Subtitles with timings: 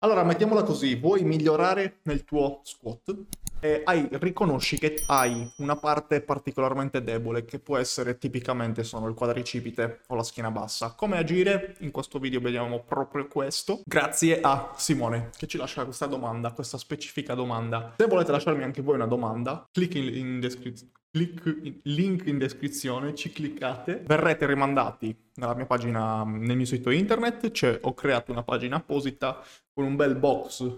[0.00, 3.16] Allora, mettiamola così, vuoi migliorare nel tuo squat
[3.60, 9.14] e hai, riconosci che hai una parte particolarmente debole, che può essere tipicamente sono il
[9.14, 10.94] quadricipite o la schiena bassa.
[10.94, 11.76] Come agire?
[11.80, 13.82] In questo video vediamo proprio questo.
[13.84, 17.94] Grazie a Simone che ci lascia questa domanda, questa specifica domanda.
[17.96, 20.92] Se volete lasciarmi anche voi una domanda, clic in, in descrizione
[21.84, 27.78] link in descrizione, ci cliccate, verrete rimandati nella mia pagina, nel mio sito internet, cioè
[27.80, 30.70] ho creato una pagina apposita con un bel box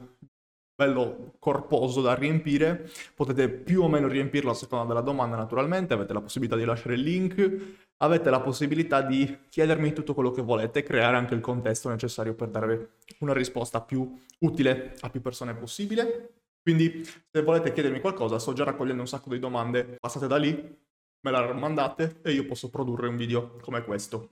[0.81, 6.15] bello corposo da riempire, potete più o meno riempirlo a seconda della domanda naturalmente, avete
[6.15, 7.59] la possibilità di lasciare il link,
[7.99, 12.49] avete la possibilità di chiedermi tutto quello che volete, creare anche il contesto necessario per
[12.49, 16.37] dare una risposta più utile a più persone possibile.
[16.63, 20.51] Quindi se volete chiedermi qualcosa, sto già raccogliendo un sacco di domande, passate da lì,
[20.53, 24.31] me la mandate e io posso produrre un video come questo.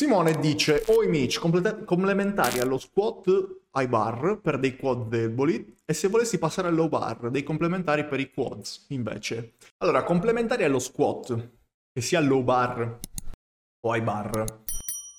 [0.00, 1.38] Simone dice, o i mitch
[1.84, 6.88] complementari allo squat ai bar per dei quad deboli e se volessi passare al low
[6.88, 9.56] bar, dei complementari per i quads invece.
[9.76, 11.50] Allora, complementari allo squat,
[11.92, 12.98] che sia low bar
[13.80, 14.62] o ai bar,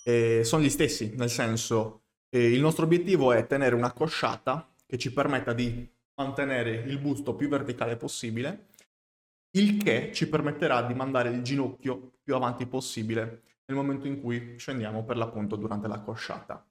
[0.04, 4.98] eh, sono gli stessi, nel senso eh, il nostro obiettivo è tenere una cosciata che
[4.98, 8.70] ci permetta di mantenere il busto più verticale possibile,
[9.58, 14.56] il che ci permetterà di mandare il ginocchio più avanti possibile nel momento in cui
[14.58, 16.66] scendiamo per l'appunto durante la cosciata.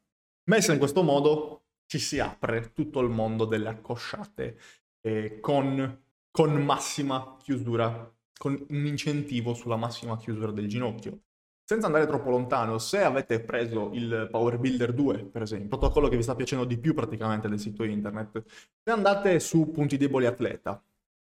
[0.45, 4.59] Messa in questo modo ci si apre tutto il mondo delle accosciate
[5.01, 11.21] eh, con, con massima chiusura, con un incentivo sulla massima chiusura del ginocchio.
[11.65, 16.17] Senza andare troppo lontano, se avete preso il Power Builder 2, per esempio, protocollo che
[16.17, 20.83] vi sta piacendo di più praticamente del sito internet, se andate su punti deboli atleta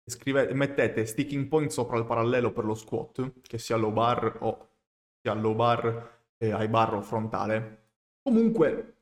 [0.09, 4.69] scrivete, mettete sticking point sopra il parallelo per lo squat, che sia low bar o
[5.27, 7.89] sia low bar e high bar o frontale,
[8.21, 8.93] comunque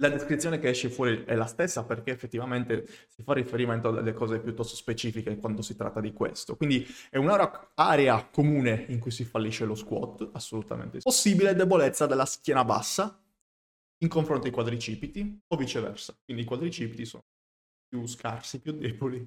[0.00, 4.14] la descrizione che esce fuori è la stessa perché effettivamente si fa riferimento a delle
[4.14, 6.56] cose piuttosto specifiche quando si tratta di questo.
[6.56, 11.00] Quindi è un'area comune in cui si fallisce lo squat, assolutamente.
[11.02, 13.22] Possibile debolezza della schiena bassa
[14.02, 16.16] in confronto ai quadricipiti o viceversa.
[16.24, 17.24] Quindi i quadricipiti sono
[17.86, 19.26] più scarsi, più deboli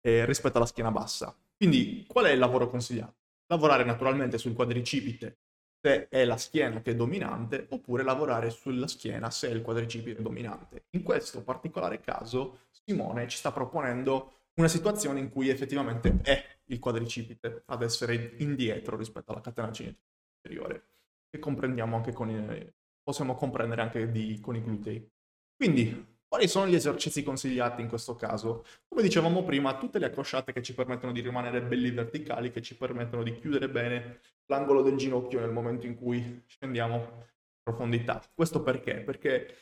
[0.00, 1.36] eh, rispetto alla schiena bassa.
[1.54, 3.16] Quindi qual è il lavoro consigliato?
[3.48, 5.40] Lavorare naturalmente sul quadricipite
[5.84, 10.22] se è la schiena che è dominante, oppure lavorare sulla schiena se è il quadricipite
[10.22, 10.86] dominante.
[10.92, 16.78] In questo particolare caso, Simone ci sta proponendo una situazione in cui effettivamente è il
[16.78, 20.84] quadricipite ad essere indietro rispetto alla catena cinetica superiore,
[21.28, 22.72] che comprendiamo anche con i,
[23.02, 25.06] possiamo comprendere anche di, con i glutei.
[25.54, 28.64] Quindi quali sono gli esercizi consigliati in questo caso?
[28.88, 32.76] Come dicevamo prima, tutte le accosciate che ci permettono di rimanere belli verticali, che ci
[32.76, 38.20] permettono di chiudere bene l'angolo del ginocchio nel momento in cui scendiamo in profondità.
[38.34, 38.96] Questo perché?
[39.02, 39.54] Perché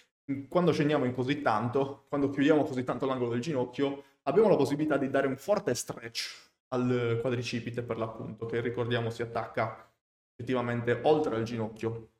[0.48, 4.96] quando scendiamo in così tanto, quando chiudiamo così tanto l'angolo del ginocchio, abbiamo la possibilità
[4.96, 9.92] di dare un forte stretch al quadricipite per l'appunto, che ricordiamo si attacca
[10.34, 12.12] effettivamente oltre al ginocchio.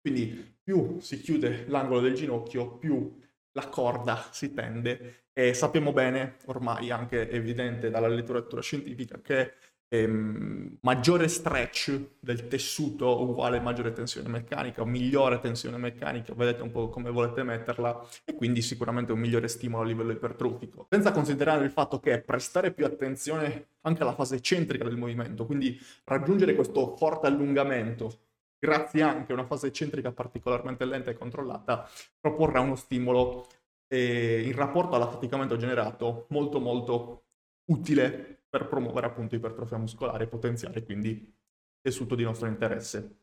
[0.00, 3.18] Quindi più si chiude l'angolo del ginocchio, più
[3.52, 9.54] la corda si tende e sappiamo bene, ormai anche evidente dalla letteratura scientifica, che
[9.88, 16.88] ehm, maggiore stretch del tessuto uguale maggiore tensione meccanica, migliore tensione meccanica, vedete un po'
[16.90, 20.86] come volete metterla, e quindi sicuramente un migliore stimolo a livello ipertrofico.
[20.90, 25.78] Senza considerare il fatto che prestare più attenzione anche alla fase eccentrica del movimento, quindi
[26.04, 28.29] raggiungere questo forte allungamento
[28.60, 31.88] grazie anche a una fase eccentrica particolarmente lenta e controllata,
[32.20, 33.46] proporrà uno stimolo
[33.88, 37.24] eh, in rapporto all'affaticamento generato molto molto
[37.70, 41.34] utile per promuovere appunto ipertrofia muscolare e potenziare quindi
[41.80, 43.16] tessuto di nostro interesse.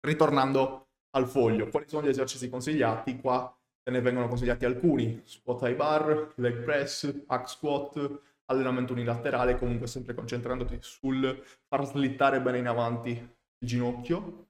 [0.00, 3.18] Ritornando al foglio, quali sono gli esercizi consigliati?
[3.18, 9.58] Qua te ne vengono consigliati alcuni, squat high bar, leg press, hack squat, allenamento unilaterale,
[9.58, 13.33] comunque sempre concentrandoti sul far slittare bene in avanti
[13.64, 14.48] ginocchio,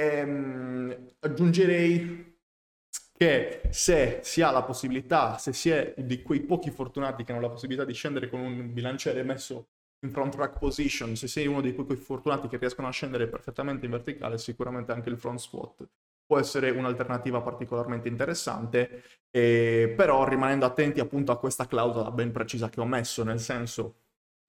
[0.00, 2.38] Ehm, aggiungerei
[3.12, 7.42] che se si ha la possibilità, se si è di quei pochi fortunati che hanno
[7.42, 9.68] la possibilità di scendere con un bilanciere messo
[10.06, 13.84] in front rack position, se sei uno di quei fortunati che riescono a scendere perfettamente
[13.84, 15.86] in verticale, sicuramente anche il front squat
[16.24, 22.68] può essere un'alternativa particolarmente interessante, eh, però rimanendo attenti appunto a questa clausola ben precisa
[22.70, 23.96] che ho messo, nel senso,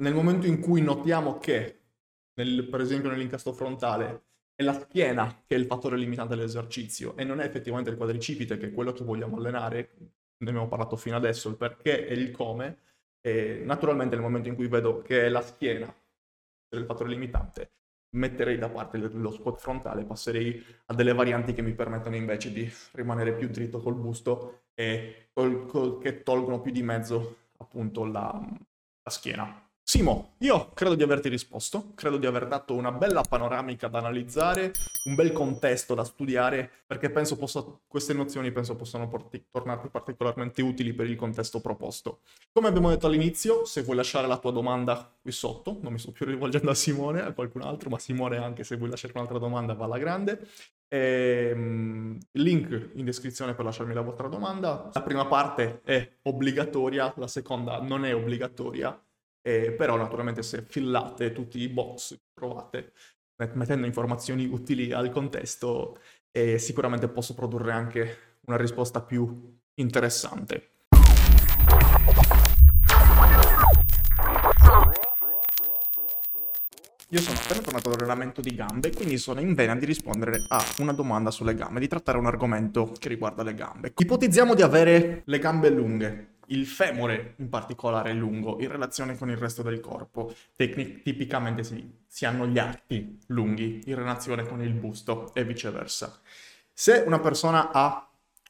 [0.03, 1.80] nel momento in cui notiamo che,
[2.35, 4.23] nel, per esempio nell'incasto frontale,
[4.55, 8.57] è la schiena che è il fattore limitante dell'esercizio e non è effettivamente il quadricipite
[8.57, 9.91] che è quello che vogliamo allenare,
[10.37, 12.79] ne abbiamo parlato fino adesso, il perché e il come,
[13.21, 15.93] e naturalmente nel momento in cui vedo che è la schiena
[16.73, 17.71] il fattore limitante,
[18.15, 22.69] metterei da parte lo squat frontale, passerei a delle varianti che mi permettono invece di
[22.93, 28.31] rimanere più dritto col busto e col, col, che tolgono più di mezzo appunto la,
[29.03, 29.70] la schiena.
[29.91, 34.71] Simo, io credo di averti risposto, credo di aver dato una bella panoramica da analizzare,
[35.03, 40.61] un bel contesto da studiare, perché penso possa, queste nozioni penso possano porti, tornarti particolarmente
[40.61, 42.21] utili per il contesto proposto.
[42.53, 46.13] Come abbiamo detto all'inizio, se vuoi lasciare la tua domanda qui sotto, non mi sto
[46.13, 49.73] più rivolgendo a Simone, a qualcun altro, ma Simone anche se vuoi lasciare un'altra domanda
[49.73, 50.47] va alla grande.
[50.87, 54.89] E, um, link in descrizione per lasciarmi la vostra domanda.
[54.93, 58.97] La prima parte è obbligatoria, la seconda non è obbligatoria
[59.41, 62.93] eh, però naturalmente se fillate tutti i box che trovate
[63.53, 65.97] mettendo informazioni utili al contesto
[66.31, 70.69] eh, sicuramente posso produrre anche una risposta più interessante.
[77.13, 80.93] Io sono appena tornato dall'allenamento di gambe, quindi sono in vena di rispondere a una
[80.93, 83.91] domanda sulle gambe, di trattare un argomento che riguarda le gambe.
[83.97, 89.29] Ipotizziamo di avere le gambe lunghe, il femore in particolare è lungo in relazione con
[89.29, 90.33] il resto del corpo.
[90.55, 96.19] Tecnic- tipicamente si, si hanno gli arti lunghi in relazione con il busto e viceversa.
[96.73, 98.09] Se una persona ha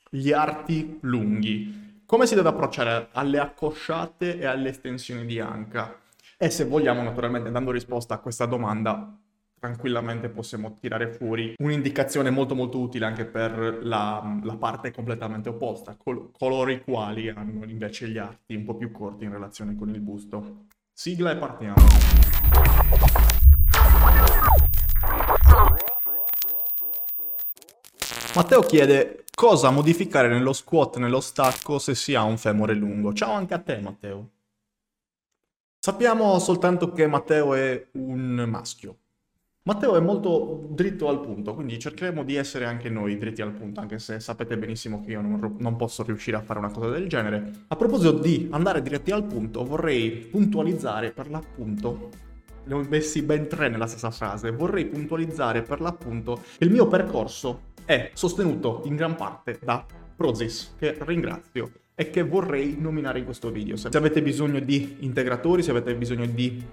[0.10, 5.98] gli arti lunghi, come si deve approcciare alle accosciate e alle estensioni di anca?
[6.38, 9.16] E se vogliamo, naturalmente, dando risposta a questa domanda,
[9.62, 15.96] tranquillamente possiamo tirare fuori un'indicazione molto molto utile anche per la, la parte completamente opposta,
[15.96, 19.90] col- coloro i quali hanno invece gli arti un po' più corti in relazione con
[19.90, 20.66] il busto.
[20.92, 21.76] Sigla e partiamo.
[28.34, 33.14] Matteo chiede cosa modificare nello squat nello stacco se si ha un femore lungo.
[33.14, 34.30] Ciao anche a te Matteo.
[35.84, 38.98] Sappiamo soltanto che Matteo è un maschio,
[39.64, 43.80] Matteo è molto dritto al punto, quindi cercheremo di essere anche noi dritti al punto,
[43.80, 47.08] anche se sapete benissimo che io non, non, posso riuscire a fare una cosa del
[47.08, 47.52] genere.
[47.68, 52.10] A proposito di andare diretti al punto, vorrei puntualizzare per l'appunto,
[52.64, 56.88] ne ho messi ben tre nella stessa frase, vorrei puntualizzare per l'appunto che il mio
[56.88, 59.86] percorso è sostenuto in gran parte da
[60.16, 63.76] Prozis, che ringrazio e che vorrei nominare in questo video.
[63.76, 66.66] Se avete bisogno di integratori, se avete bisogno di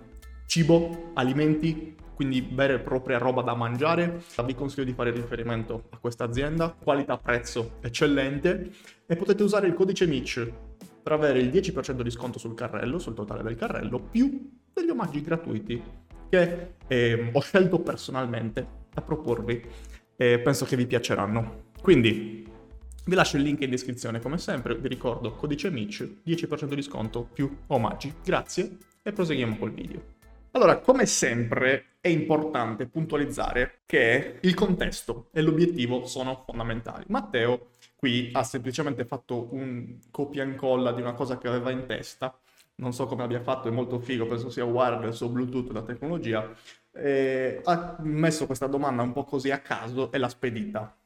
[0.46, 4.24] cibo, alimenti, quindi vera e propria roba da mangiare.
[4.44, 8.72] Vi consiglio di fare riferimento a questa azienda, qualità-prezzo eccellente
[9.06, 10.52] e potete usare il codice MIC
[11.00, 15.22] per avere il 10% di sconto sul carrello, sul totale del carrello, più degli omaggi
[15.22, 15.80] gratuiti
[16.28, 19.64] che eh, ho scelto personalmente da proporvi
[20.16, 21.66] e penso che vi piaceranno.
[21.80, 22.44] Quindi
[23.04, 27.28] vi lascio il link in descrizione come sempre, vi ricordo codice MIC, 10% di sconto
[27.32, 28.12] più omaggi.
[28.24, 30.17] Grazie e proseguiamo col video.
[30.52, 37.04] Allora, come sempre, è importante puntualizzare che il contesto e l'obiettivo sono fondamentali.
[37.08, 41.86] Matteo qui ha semplicemente fatto un copia e incolla di una cosa che aveva in
[41.86, 42.36] testa,
[42.76, 46.50] non so come abbia fatto, è molto figo, penso sia wireless o Bluetooth la tecnologia,
[47.64, 50.97] ha messo questa domanda un po' così a caso e l'ha spedita.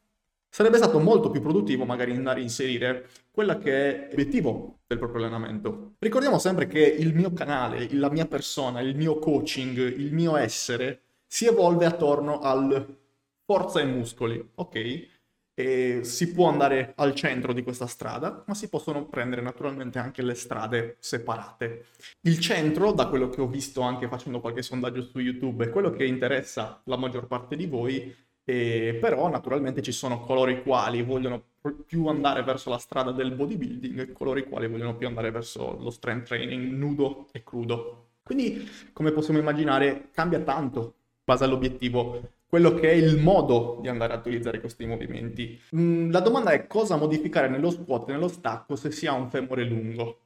[0.55, 5.23] Sarebbe stato molto più produttivo magari andare a inserire quella che è l'obiettivo del proprio
[5.23, 5.95] allenamento.
[5.99, 11.01] Ricordiamo sempre che il mio canale, la mia persona, il mio coaching, il mio essere
[11.27, 12.99] si evolve attorno al
[13.47, 15.09] forza e muscoli, ok?
[15.55, 20.21] E si può andare al centro di questa strada, ma si possono prendere naturalmente anche
[20.21, 21.87] le strade separate.
[22.21, 25.89] Il centro, da quello che ho visto anche facendo qualche sondaggio su YouTube, è quello
[25.89, 31.03] che interessa la maggior parte di voi e, però naturalmente ci sono coloro i quali
[31.03, 31.43] vogliono
[31.87, 35.79] più andare verso la strada del bodybuilding e coloro i quali vogliono più andare verso
[35.81, 38.09] lo strength training nudo e crudo.
[38.23, 40.91] Quindi, come possiamo immaginare, cambia tanto in
[41.25, 42.21] base all'obiettivo
[42.53, 45.59] quello che è il modo di andare a utilizzare questi movimenti.
[45.75, 49.31] Mm, la domanda è cosa modificare nello squat e nello stacco se si ha un
[49.31, 50.19] femore lungo.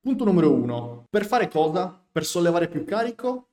[0.00, 1.06] Punto numero uno.
[1.10, 2.00] Per fare cosa?
[2.12, 3.48] Per sollevare più carico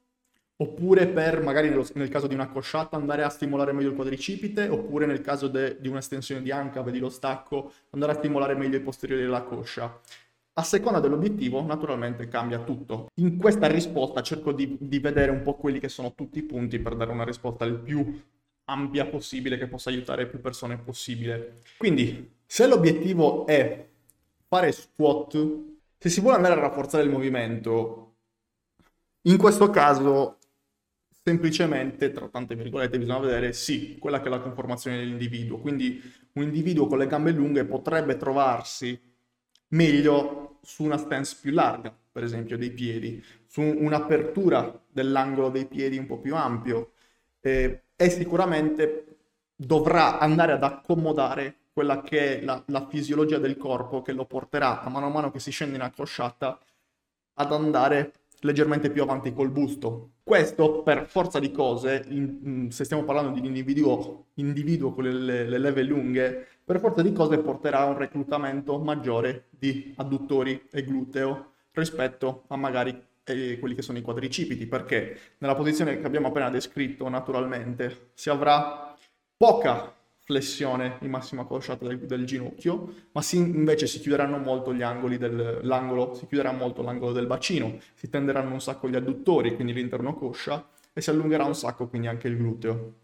[0.62, 4.68] oppure per magari nello, nel caso di una cosciata andare a stimolare meglio il quadricipite,
[4.68, 8.78] oppure nel caso de, di un'estensione di anca, vedi lo stacco, andare a stimolare meglio
[8.78, 10.00] i posteriori della coscia.
[10.54, 13.08] A seconda dell'obiettivo, naturalmente cambia tutto.
[13.16, 16.78] In questa risposta cerco di, di vedere un po' quelli che sono tutti i punti
[16.78, 18.22] per dare una risposta il più
[18.66, 21.62] ampia possibile che possa aiutare più persone possibile.
[21.78, 23.88] Quindi, se l'obiettivo è
[24.48, 25.58] fare squat,
[25.98, 28.14] se si vuole andare a rafforzare il movimento,
[29.24, 30.38] in questo caso
[31.24, 35.60] semplicemente, tra tante virgolette, bisogna vedere, sì, quella che è la conformazione dell'individuo.
[35.60, 36.02] Quindi
[36.34, 39.00] un individuo con le gambe lunghe potrebbe trovarsi
[39.70, 45.98] meglio su una stance più larga, per esempio dei piedi, su un'apertura dell'angolo dei piedi
[45.98, 46.94] un po' più ampio,
[47.42, 49.18] eh, e sicuramente
[49.56, 54.82] dovrà andare ad accomodare quella che è la, la, fisiologia del corpo che lo porterà
[54.82, 56.60] a mano a mano che si scende in accosciata
[57.36, 60.12] ad andare leggermente più avanti col busto.
[60.32, 65.44] Questo per forza di cose, in, se stiamo parlando di un individuo, individuo con le,
[65.46, 70.86] le, leve lunghe, per forza di cose porterà a un reclutamento maggiore di adduttori e
[70.86, 76.28] gluteo rispetto a magari eh, quelli che sono i quadricipiti, perché nella posizione che abbiamo
[76.28, 78.96] appena descritto naturalmente si avrà
[79.36, 79.94] poca
[80.32, 85.18] flessione in massima crociata del, del, ginocchio, ma si, invece si chiuderanno molto gli angoli
[85.18, 90.16] dell'angolo, si chiuderà molto l'angolo del bacino, si tenderanno un sacco gli adduttori, quindi l'interno
[90.16, 92.96] coscia, e si allungherà un sacco quindi anche il gluteo.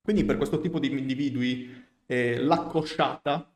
[0.00, 3.50] Quindi per questo tipo di individui eh, l'accosciata,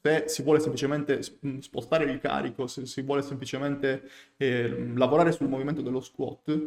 [0.00, 1.20] se si vuole semplicemente
[1.60, 4.02] spostare il carico, se si vuole semplicemente
[4.36, 6.58] eh, lavorare sul movimento dello squat,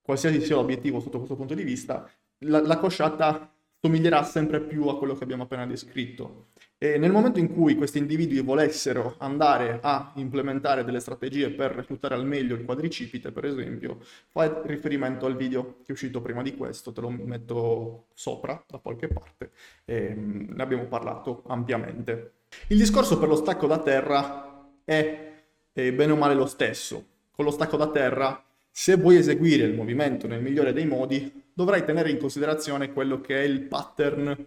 [0.00, 2.08] qualsiasi sia l'obiettivo sotto questo punto di vista,
[2.44, 3.51] la, la cosciata
[3.84, 6.50] somiglierà sempre più a quello che abbiamo appena descritto.
[6.78, 12.14] E nel momento in cui questi individui volessero andare a implementare delle strategie per reclutare
[12.14, 13.98] al meglio il quadricipite, per esempio,
[14.28, 18.78] fai riferimento al video che è uscito prima di questo, te lo metto sopra da
[18.78, 19.50] qualche parte,
[19.90, 22.34] mm, ne abbiamo parlato ampiamente.
[22.68, 25.32] Il discorso per lo stacco da terra è,
[25.72, 27.04] è bene o male lo stesso.
[27.32, 31.84] Con lo stacco da terra, se vuoi eseguire il movimento nel migliore dei modi, dovrai
[31.84, 34.46] tenere in considerazione quello che è il pattern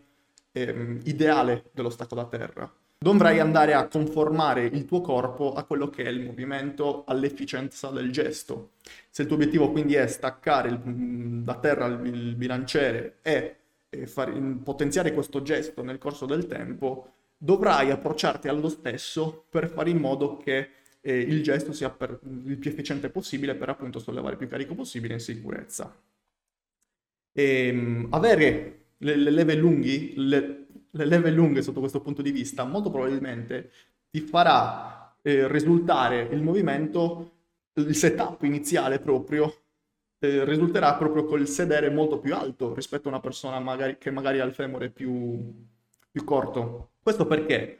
[0.51, 2.71] ehm, ideale dello stacco da terra.
[2.97, 8.11] Dovrai andare a conformare il tuo corpo a quello che è il movimento, all'efficienza del
[8.11, 8.71] gesto.
[9.09, 13.55] Se il tuo obiettivo quindi è staccare il, mm, da terra il, il bilanciere e,
[13.89, 14.33] e far,
[14.63, 20.37] potenziare questo gesto nel corso del tempo, dovrai approcciarti allo stesso per fare in modo
[20.37, 20.69] che
[21.01, 25.13] eh, il gesto sia per, il più efficiente possibile per appunto sollevare più carico possibile
[25.13, 25.93] in sicurezza.
[27.37, 32.31] E, ehm, avere le, le leve lunghi, le, le, leve lunghe sotto questo punto di
[32.31, 33.71] vista, molto probabilmente
[34.09, 37.31] ti farà eh, risultare il movimento,
[37.73, 39.53] il setup iniziale proprio,
[40.19, 44.39] eh, risulterà proprio col sedere molto più alto rispetto a una persona magari, che magari
[44.39, 45.53] ha il femore più,
[46.09, 46.91] più corto.
[47.01, 47.77] Questo perché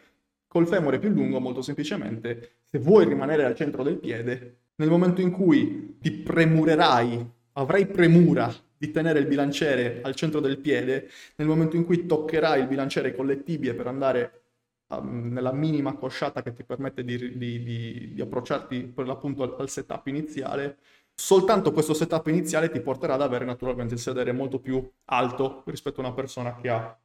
[0.47, 5.21] col femore più lungo, molto semplicemente, se vuoi rimanere al centro del piede, nel momento
[5.21, 8.53] in cui ti premurerai, avrai premura
[8.85, 13.15] di tenere il bilanciere al centro del piede, nel momento in cui toccherai il bilanciere
[13.15, 14.41] con le tibie per andare
[14.87, 19.55] um, nella minima cosciata che ti permette di, di, di, di approcciarti per l'appunto al,
[19.57, 20.77] al, setup iniziale,
[21.13, 26.01] soltanto questo setup iniziale ti porterà ad avere naturalmente il sedere molto più alto rispetto
[26.01, 26.97] a una persona che ha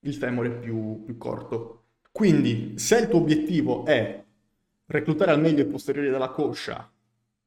[0.00, 1.82] il femore più, più corto.
[2.10, 4.22] Quindi, se il tuo obiettivo è
[4.86, 6.90] reclutare al meglio i posteriori della coscia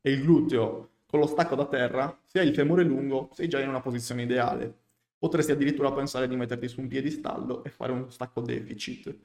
[0.02, 3.60] e il gluteo con lo stacco da terra, se hai il femore lungo, sei già
[3.60, 4.74] in una posizione ideale.
[5.18, 9.16] Potresti addirittura pensare di metterti su un piedistallo e fare uno stacco deficit.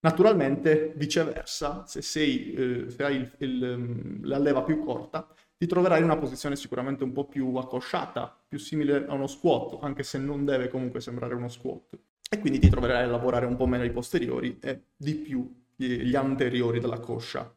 [0.00, 5.66] Naturalmente, viceversa, se, sei, eh, se hai il, il, ehm, la leva più corta, ti
[5.66, 10.02] troverai in una posizione sicuramente un po' più accosciata, più simile a uno squat, anche
[10.02, 11.98] se non deve comunque sembrare uno squat.
[12.30, 16.14] E quindi ti troverai a lavorare un po' meno i posteriori e di più gli
[16.14, 17.54] anteriori della coscia.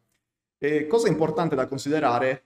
[0.58, 2.44] E cosa importante da considerare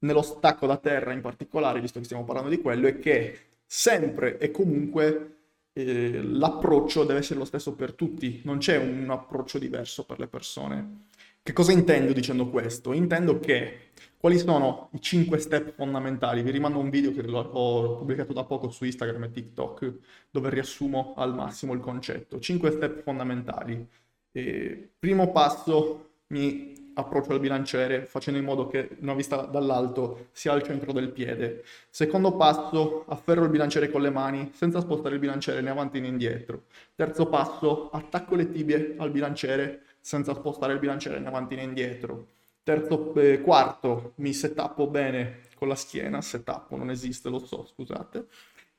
[0.00, 4.38] nello stacco da terra in particolare, visto che stiamo parlando di quello, è che sempre
[4.38, 5.36] e comunque
[5.72, 10.26] eh, l'approccio deve essere lo stesso per tutti, non c'è un approccio diverso per le
[10.26, 11.06] persone.
[11.42, 12.92] Che cosa intendo dicendo questo?
[12.92, 16.42] Intendo che quali sono i 5 step fondamentali?
[16.42, 19.92] Vi rimando un video che ho pubblicato da poco su Instagram e TikTok
[20.30, 22.38] dove riassumo al massimo il concetto.
[22.38, 23.88] 5 step fondamentali.
[24.32, 30.52] Eh, primo passo, mi approccio al bilanciere facendo in modo che una vista dall'alto sia
[30.52, 31.64] al centro del piede.
[31.88, 36.08] Secondo passo, afferro il bilanciere con le mani senza spostare il bilanciere né avanti né
[36.08, 36.64] indietro.
[36.94, 42.26] Terzo passo, attacco le tibie al bilanciere senza spostare il bilanciere né avanti né indietro.
[42.64, 48.26] Terzo, eh, quarto, mi setappo bene con la schiena, setappo non esiste, lo so, scusate.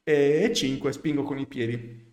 [0.04, 2.08] E, cinque, spingo con i piedi.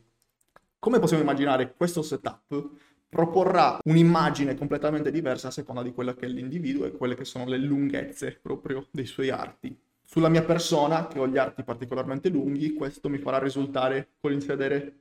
[0.78, 2.70] Come possiamo immaginare questo setup?
[3.08, 7.46] Proporrà un'immagine completamente diversa a seconda di quello che è l'individuo e quelle che sono
[7.46, 9.78] le lunghezze proprio dei suoi arti.
[10.02, 14.42] Sulla mia persona, che ho gli arti particolarmente lunghi, questo mi farà risultare con il
[14.42, 15.00] sedere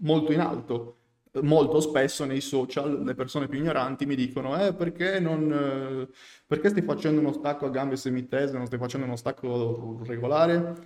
[0.00, 0.96] molto in alto.
[1.42, 6.08] Molto spesso nei social le persone più ignoranti mi dicono eh, perché, non, eh,
[6.46, 10.76] perché stai facendo uno stacco a gambe semitese, non stai facendo uno stacco regolare?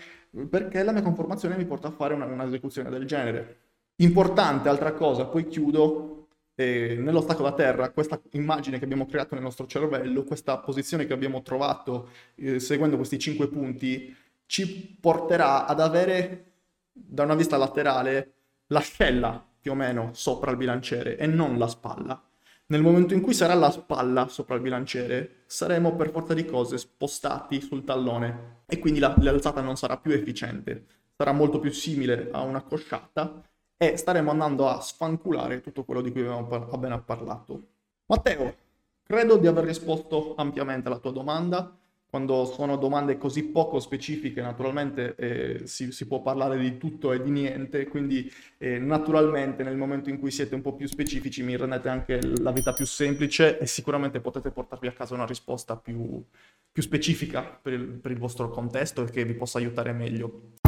[0.49, 3.59] Perché la mia conformazione mi porta a fare una, un'esecuzione del genere.
[3.97, 6.20] Importante, altra cosa, poi chiudo,
[6.61, 11.07] eh, nello stacco da terra, questa immagine che abbiamo creato nel nostro cervello, questa posizione
[11.07, 14.15] che abbiamo trovato eh, seguendo questi cinque punti,
[14.45, 16.53] ci porterà ad avere
[16.93, 18.33] da una vista laterale
[18.67, 22.23] l'ascella più o meno sopra il bilanciere e non la spalla.
[22.67, 26.79] Nel momento in cui sarà la spalla sopra il bilanciere, saremo per forza di cose
[26.79, 30.85] spostati sul tallone e quindi la, l'alzata non sarà più efficiente,
[31.17, 33.43] sarà molto più simile a una cosciata
[33.83, 37.63] e staremo andando a sfanculare tutto quello di cui abbiamo par- appena parlato.
[38.05, 38.55] Matteo,
[39.03, 41.75] credo di aver risposto ampiamente alla tua domanda
[42.11, 47.23] quando sono domande così poco specifiche, naturalmente eh, si, si, può parlare di tutto e
[47.23, 51.57] di niente, quindi eh, naturalmente nel momento in cui siete un po' più specifici mi
[51.57, 56.23] rendete anche la vita più semplice e sicuramente potete portarvi a casa una risposta più,
[56.71, 60.59] più specifica per il, per il vostro contesto e che vi possa aiutare meglio.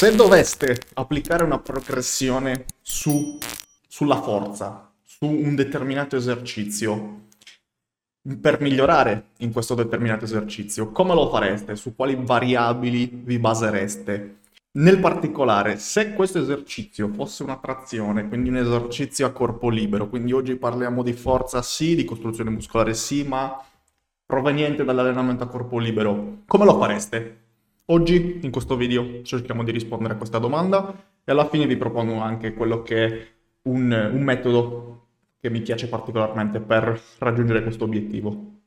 [0.00, 3.36] Se doveste applicare una progressione su,
[3.86, 7.26] sulla forza, su un determinato esercizio
[8.40, 11.76] per migliorare in questo determinato esercizio, come lo fareste?
[11.76, 14.38] Su quali variabili vi basereste?
[14.78, 20.32] Nel particolare, se questo esercizio fosse una trazione, quindi un esercizio a corpo libero, quindi
[20.32, 23.62] oggi parliamo di forza sì, di costruzione muscolare sì, ma
[24.24, 27.49] proveniente dall'allenamento a corpo libero, come lo fareste?
[27.92, 30.94] Oggi in questo video cerchiamo di rispondere a questa domanda
[31.24, 33.26] e alla fine vi propongo anche quello che è
[33.62, 35.06] un, un metodo
[35.40, 38.58] che mi piace particolarmente per raggiungere questo obiettivo.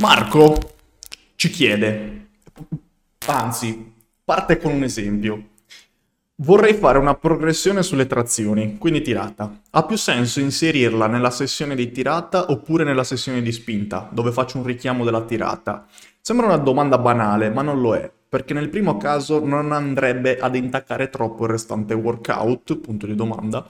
[0.00, 0.56] Marco
[1.36, 2.30] ci chiede,
[3.28, 5.49] anzi, parte con un esempio.
[6.42, 9.60] Vorrei fare una progressione sulle trazioni, quindi tirata.
[9.72, 14.56] Ha più senso inserirla nella sessione di tirata oppure nella sessione di spinta, dove faccio
[14.56, 15.86] un richiamo della tirata?
[16.18, 20.54] Sembra una domanda banale, ma non lo è perché nel primo caso non andrebbe ad
[20.54, 23.68] intaccare troppo il restante workout, punto di domanda.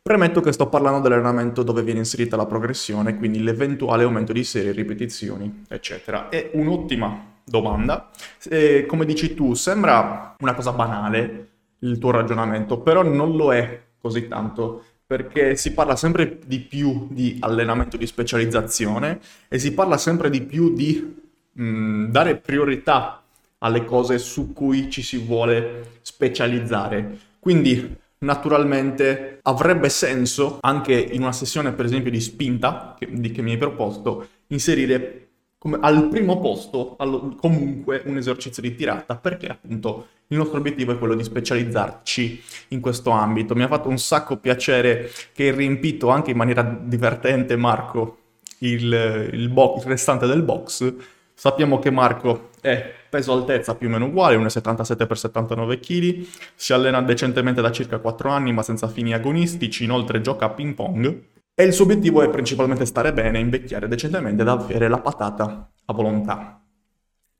[0.00, 4.70] Premetto che sto parlando dell'allenamento dove viene inserita la progressione, quindi l'eventuale aumento di serie,
[4.70, 6.28] ripetizioni, eccetera.
[6.28, 8.10] È un'ottima domanda.
[8.48, 13.82] E, come dici tu, sembra una cosa banale il tuo ragionamento, però non lo è
[13.98, 19.96] così tanto perché si parla sempre di più di allenamento di specializzazione e si parla
[19.96, 21.14] sempre di più di
[21.52, 23.22] mh, dare priorità
[23.58, 27.18] alle cose su cui ci si vuole specializzare.
[27.38, 33.42] Quindi naturalmente avrebbe senso anche in una sessione per esempio di spinta che, di, che
[33.42, 35.25] mi hai proposto inserire
[35.58, 40.92] come al primo posto allo, comunque un esercizio di tirata perché appunto il nostro obiettivo
[40.92, 43.54] è quello di specializzarci in questo ambito.
[43.54, 48.18] Mi ha fatto un sacco piacere che hai riempito anche in maniera divertente Marco
[48.58, 50.94] il, il, box, il restante del box.
[51.32, 56.72] Sappiamo che Marco è peso altezza più o meno uguale, 1,77 x 79 kg, si
[56.72, 61.34] allena decentemente da circa 4 anni ma senza fini agonistici, inoltre gioca a ping pong
[61.58, 65.92] e il suo obiettivo è principalmente stare bene, invecchiare decentemente ed avere la patata a
[65.94, 66.62] volontà.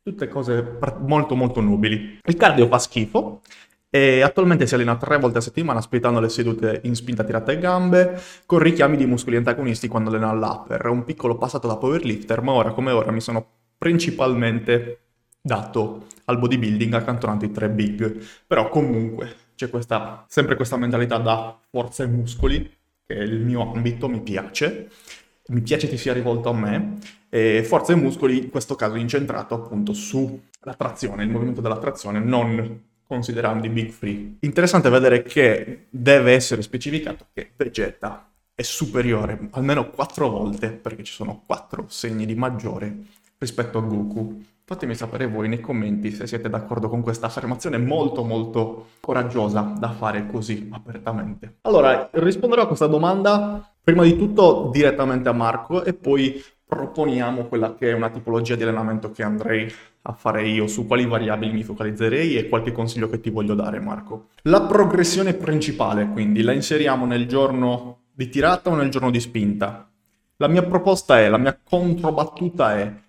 [0.02, 2.18] Tutte cose molto molto nubili.
[2.24, 3.42] Il cardio fa schifo
[3.90, 7.58] e attualmente si allena tre volte a settimana splittando le sedute in spinta tirata e
[7.58, 10.86] gambe con richiami di muscoli antagonisti quando allena l'upper.
[10.86, 15.00] Un piccolo passato da powerlifter, ma ora come ora mi sono principalmente
[15.42, 18.24] dato al bodybuilding accantonando i tre big.
[18.46, 22.75] Però comunque c'è questa, sempre questa mentalità da forza e muscoli,
[23.06, 24.90] che è il mio ambito, mi piace.
[25.48, 26.98] Mi piace che sia rivolto a me.
[27.28, 32.18] E forza e muscoli in questo caso incentrato appunto sulla trazione, il movimento della trazione,
[32.18, 34.36] non considerando i big free.
[34.40, 41.12] Interessante vedere che deve essere specificato che Vegeta è superiore almeno quattro volte, perché ci
[41.12, 42.96] sono quattro segni di maggiore
[43.38, 44.44] rispetto a Goku.
[44.68, 49.92] Fatemi sapere voi nei commenti se siete d'accordo con questa affermazione molto molto coraggiosa da
[49.92, 51.58] fare così apertamente.
[51.60, 57.76] Allora, risponderò a questa domanda prima di tutto direttamente a Marco e poi proponiamo quella
[57.76, 61.62] che è una tipologia di allenamento che andrei a fare io, su quali variabili mi
[61.62, 64.30] focalizzerei e qualche consiglio che ti voglio dare Marco.
[64.42, 69.88] La progressione principale quindi la inseriamo nel giorno di tirata o nel giorno di spinta?
[70.38, 73.04] La mia proposta è, la mia controbattuta è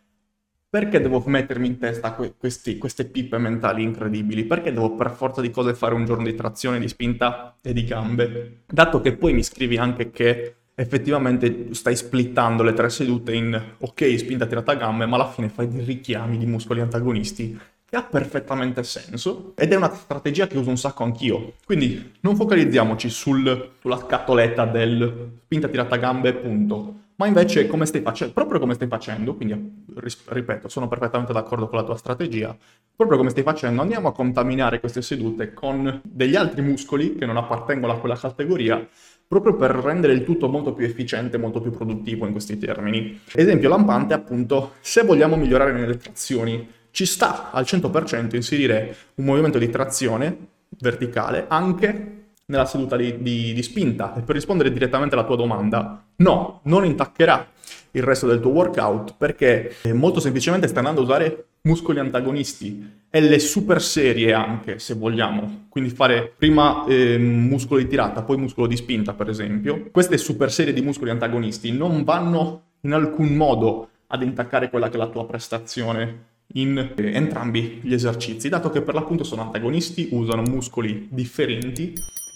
[0.77, 4.45] perché devo mettermi in testa que- questi, queste pippe mentali incredibili?
[4.45, 7.83] Perché devo per forza di cose fare un giorno di trazione, di spinta e di
[7.83, 8.59] gambe?
[8.67, 14.19] Dato che poi mi scrivi anche che effettivamente stai splittando le tre sedute in ok,
[14.19, 17.59] spinta tirata gambe, ma alla fine fai dei richiami di muscoli antagonisti
[17.89, 21.53] che ha perfettamente senso ed è una strategia che uso un sacco anch'io.
[21.65, 28.01] Quindi non focalizziamoci sul, sulla scatoletta del spinta tirata gambe, punto ma invece come stai
[28.01, 29.85] facendo, proprio come stai facendo, quindi
[30.25, 32.55] ripeto, sono perfettamente d'accordo con la tua strategia,
[32.95, 37.37] proprio come stai facendo, andiamo a contaminare queste sedute con degli altri muscoli che non
[37.37, 38.87] appartengono a quella categoria,
[39.27, 43.19] proprio per rendere il tutto molto più efficiente, molto più produttivo in questi termini.
[43.33, 49.57] Esempio lampante appunto, se vogliamo migliorare nelle trazioni, ci sta al 100% inserire un movimento
[49.57, 50.37] di trazione
[50.79, 52.13] verticale anche
[52.45, 54.15] nella seduta di, di, di, spinta.
[54.15, 57.47] E per rispondere direttamente alla tua domanda, no, non intaccherà
[57.91, 63.05] il resto del tuo workout perché eh, molto semplicemente stai andando a usare muscoli antagonisti
[63.09, 65.65] e le super serie anche, se vogliamo.
[65.69, 69.89] Quindi fare prima eh, muscolo di tirata, poi muscolo di spinta, per esempio.
[69.91, 74.95] Queste super serie di muscoli antagonisti non vanno in alcun modo ad intaccare quella che
[74.95, 80.09] è la tua prestazione in eh, entrambi gli esercizi, dato che per l'appunto sono antagonisti,
[80.11, 81.93] usano muscoli differenti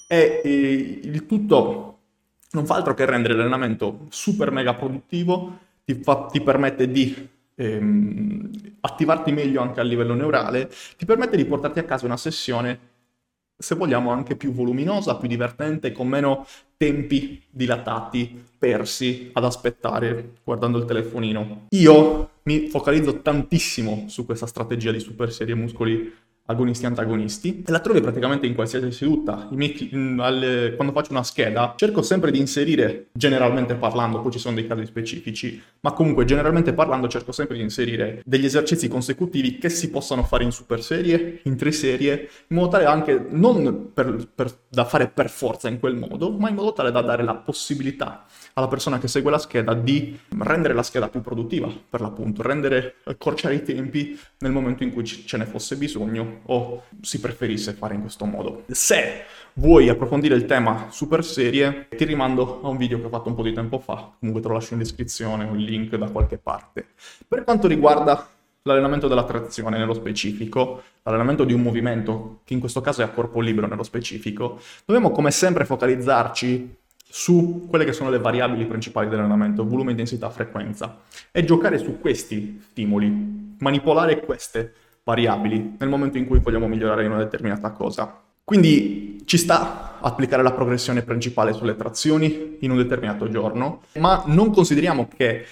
[0.08, 2.00] e eh, il tutto
[2.52, 8.50] non fa altro che rendere l'allenamento super mega produttivo, ti, fa, ti permette di ehm,
[8.82, 12.90] attivarti meglio anche a livello neurale, ti permette di portarti a casa una sessione,
[13.58, 16.46] se vogliamo, anche più voluminosa, più divertente, con meno
[16.78, 21.68] tempi dilatati, persi ad aspettare guardando il telefonino.
[21.70, 26.12] Io mi focalizzo tantissimo su questa strategia di super serie muscoli
[26.46, 29.50] agonisti e antagonisti e la trovi praticamente in qualsiasi seduta.
[30.18, 34.68] Alle, quando faccio una scheda cerco sempre di inserire, generalmente parlando, poi ci sono dei
[34.68, 39.90] casi specifici, ma comunque generalmente parlando cerco sempre di inserire degli esercizi consecutivi che si
[39.90, 44.52] possano fare in super serie, in tre serie, in modo tale anche non per, per,
[44.68, 48.26] da fare per forza in quel modo, ma in modo tale da dare la possibilità
[48.54, 52.96] alla persona che segue la scheda di rendere la scheda più produttiva, per l'appunto, rendere,
[53.04, 57.96] accorciare i tempi nel momento in cui ce ne fosse bisogno o si preferisse fare
[57.96, 58.64] in questo modo.
[58.68, 63.30] Se vuoi approfondire il tema super serie, ti rimando a un video che ho fatto
[63.30, 66.38] un po' di tempo fa, comunque te lo lascio in descrizione, un link da qualche
[66.38, 66.88] parte.
[67.28, 68.28] Per quanto riguarda
[68.64, 73.10] l'allenamento della trazione nello specifico, l'allenamento di un movimento, che in questo caso è a
[73.10, 76.76] corpo libero nello specifico, dobbiamo come sempre focalizzarci
[77.12, 82.62] su quelle che sono le variabili principali dell'allenamento, volume, intensità, frequenza, e giocare su questi
[82.70, 88.22] stimoli, manipolare queste variabili nel momento in cui vogliamo migliorare in una determinata cosa.
[88.46, 94.52] Quindi ci sta applicare la progressione principale sulle trazioni in un determinato giorno, ma non
[94.52, 95.46] consideriamo che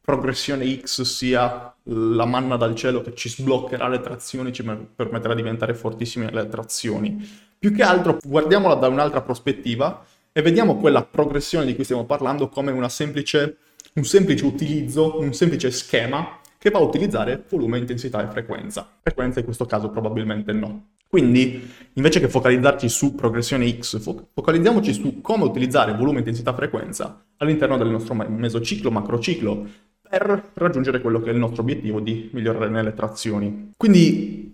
[0.00, 5.42] progressione X sia la manna dal cielo che ci sbloccherà le trazioni, ci permetterà di
[5.42, 7.28] diventare fortissimi nelle trazioni.
[7.58, 12.48] Più che altro guardiamola da un'altra prospettiva e vediamo quella progressione di cui stiamo parlando
[12.48, 13.58] come semplice,
[13.94, 18.88] un semplice utilizzo, un semplice schema che va a utilizzare volume, intensità e frequenza.
[19.02, 20.90] Frequenza in questo caso probabilmente no.
[21.08, 27.22] Quindi, invece che focalizzarci su progressione X, fo- focalizziamoci su come utilizzare volume, intensità, frequenza
[27.36, 29.66] all'interno del nostro mesociclo, macrociclo,
[30.08, 33.72] per raggiungere quello che è il nostro obiettivo di migliorare nelle trazioni.
[33.76, 34.51] Quindi,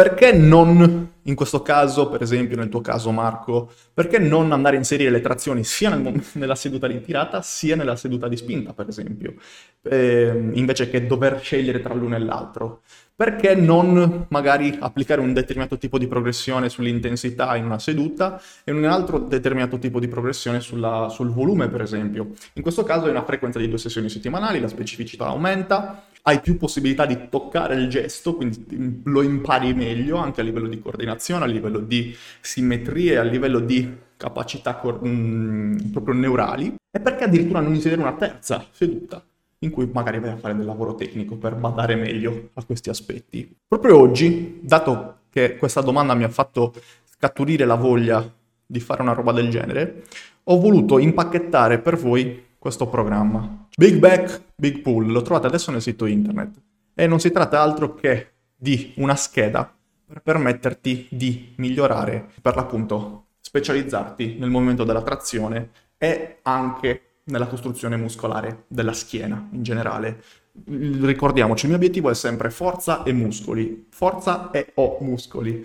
[0.00, 4.78] perché non in questo caso, per esempio, nel tuo caso Marco, perché non andare a
[4.78, 8.88] inserire le trazioni sia nel, nella seduta di tirata sia nella seduta di spinta, per
[8.88, 9.34] esempio,
[9.82, 12.80] eh, invece che dover scegliere tra l'uno e l'altro?
[13.14, 18.82] Perché non magari applicare un determinato tipo di progressione sull'intensità in una seduta e un
[18.86, 22.30] altro determinato tipo di progressione sulla, sul volume, per esempio?
[22.54, 26.56] In questo caso è una frequenza di due sessioni settimanali, la specificità aumenta, hai più
[26.56, 31.48] possibilità di toccare il gesto, quindi lo impari meglio anche a livello di coordinazione, a
[31.48, 36.74] livello di simmetrie, a livello di capacità cor- mh, mm, proprio neurali.
[36.90, 39.22] E perché addirittura non inserire una terza seduta
[39.62, 43.56] in cui magari vai a fare del lavoro tecnico per badare meglio a questi aspetti.
[43.66, 46.72] Proprio oggi, dato che questa domanda mi ha fatto
[47.04, 48.26] scaturire la voglia
[48.66, 50.04] di fare una roba del genere,
[50.44, 53.59] ho voluto impacchettare per voi questo programma.
[53.76, 56.60] Big Back, Big Pool, lo trovate adesso nel sito internet
[56.94, 59.72] e non si tratta altro che di una scheda
[60.06, 67.96] per permetterti di migliorare, per l'appunto specializzarti nel movimento della trazione e anche nella costruzione
[67.96, 70.22] muscolare della schiena in generale.
[70.64, 75.64] Ricordiamoci, il mio obiettivo è sempre forza e muscoli, forza e o muscoli.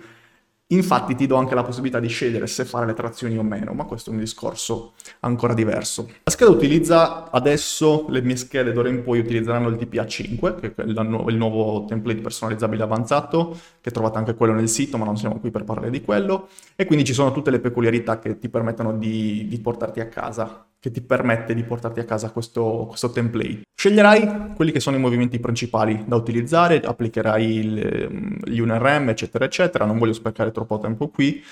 [0.70, 3.84] Infatti ti do anche la possibilità di scegliere se fare le trazioni o meno, ma
[3.84, 6.10] questo è un discorso ancora diverso.
[6.24, 10.82] La scheda utilizza adesso, le mie schede d'ora in poi utilizzeranno il DPA5, che è
[10.82, 15.16] il, nu- il nuovo template personalizzabile avanzato, che trovate anche quello nel sito, ma non
[15.16, 18.48] siamo qui per parlare di quello, e quindi ci sono tutte le peculiarità che ti
[18.48, 23.10] permettono di, di portarti a casa che ti permette di portarti a casa questo, questo,
[23.10, 23.62] template.
[23.74, 29.84] Sceglierai quelli che sono i movimenti principali da utilizzare, applicherai il, gli UNRM, eccetera, eccetera.
[29.84, 31.42] Non voglio sprecare troppo tempo qui.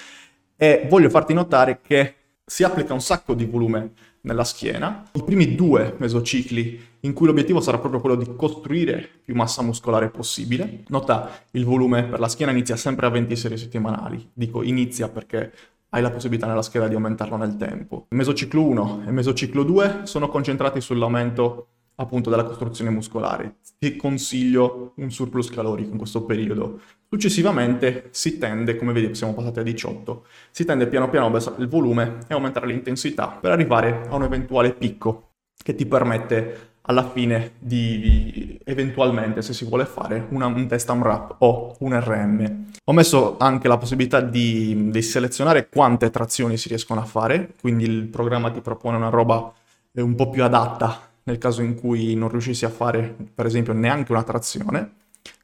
[0.56, 2.14] E voglio farti notare che
[2.46, 5.02] si applica un sacco di volume nella schiena.
[5.14, 10.10] I primi due mesocicli in cui l'obiettivo sarà proprio quello di costruire più massa muscolare
[10.10, 10.84] possibile.
[10.88, 14.30] Nota, il volume per la schiena inizia sempre a 20 serie settimanali.
[14.32, 15.52] Dico inizia perché
[15.94, 18.06] hai la possibilità nella scheda di aumentarlo nel tempo.
[18.10, 23.58] Il mesociclo 1 e il mesociclo 2 sono concentrati sull'aumento appunto della costruzione muscolare.
[23.78, 26.80] Ti consiglio un surplus calorico in questo periodo.
[27.08, 31.62] Successivamente si tende, come vedi siamo passati a 18, si tende piano piano a abbassare
[31.62, 35.28] il volume e aumentare l'intensità per arrivare a un eventuale picco
[35.62, 41.36] che ti permette alla fine di, eventualmente, se si vuole fare, una, un test AMRAP
[41.38, 42.66] o un RM.
[42.84, 47.84] Ho messo anche la possibilità di, di, selezionare quante trazioni si riescono a fare, quindi
[47.84, 49.52] il programma ti propone una roba
[49.92, 53.72] eh, un po' più adatta nel caso in cui non riuscissi a fare, per esempio,
[53.72, 54.92] neanche una trazione.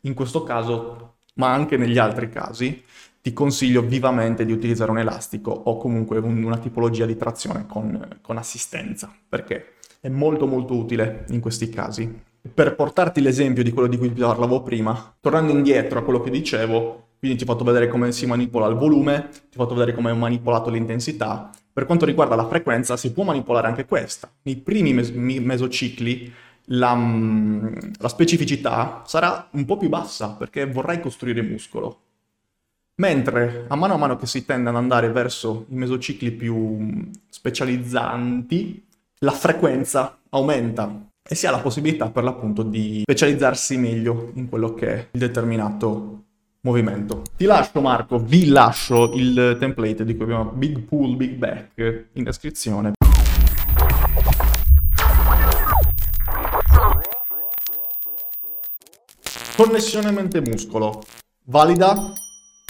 [0.02, 2.84] In questo caso, ma anche negli altri casi,
[3.22, 8.18] ti consiglio vivamente di utilizzare un elastico o comunque un, una tipologia di trazione con,
[8.20, 12.22] con assistenza, perché è molto molto utile in questi casi.
[12.54, 17.08] Per portarti l'esempio di quello di cui parlavo prima, tornando indietro a quello che dicevo,
[17.18, 20.10] quindi ti ho fatto vedere come si manipola il volume, ti ho fatto vedere come
[20.10, 21.50] ho manipolato l'intensità.
[21.70, 24.30] Per quanto riguarda la frequenza, si può manipolare anche questa.
[24.42, 26.32] Nei primi mes- mesocicli
[26.72, 26.94] la,
[27.98, 32.00] la specificità sarà un po' più bassa perché vorrai costruire muscolo.
[32.96, 38.88] Mentre a mano a mano che si tende ad andare verso i mesocicli più specializzanti,
[39.22, 44.72] la frequenza aumenta e si ha la possibilità per l'appunto di specializzarsi meglio in quello
[44.72, 46.24] che è il determinato
[46.62, 47.24] movimento.
[47.36, 52.24] Ti lascio Marco, vi lascio il template di cui abbiamo Big Pool, Big Back in
[52.24, 52.92] descrizione.
[59.54, 61.02] Connessione mente-muscolo.
[61.44, 62.10] Valida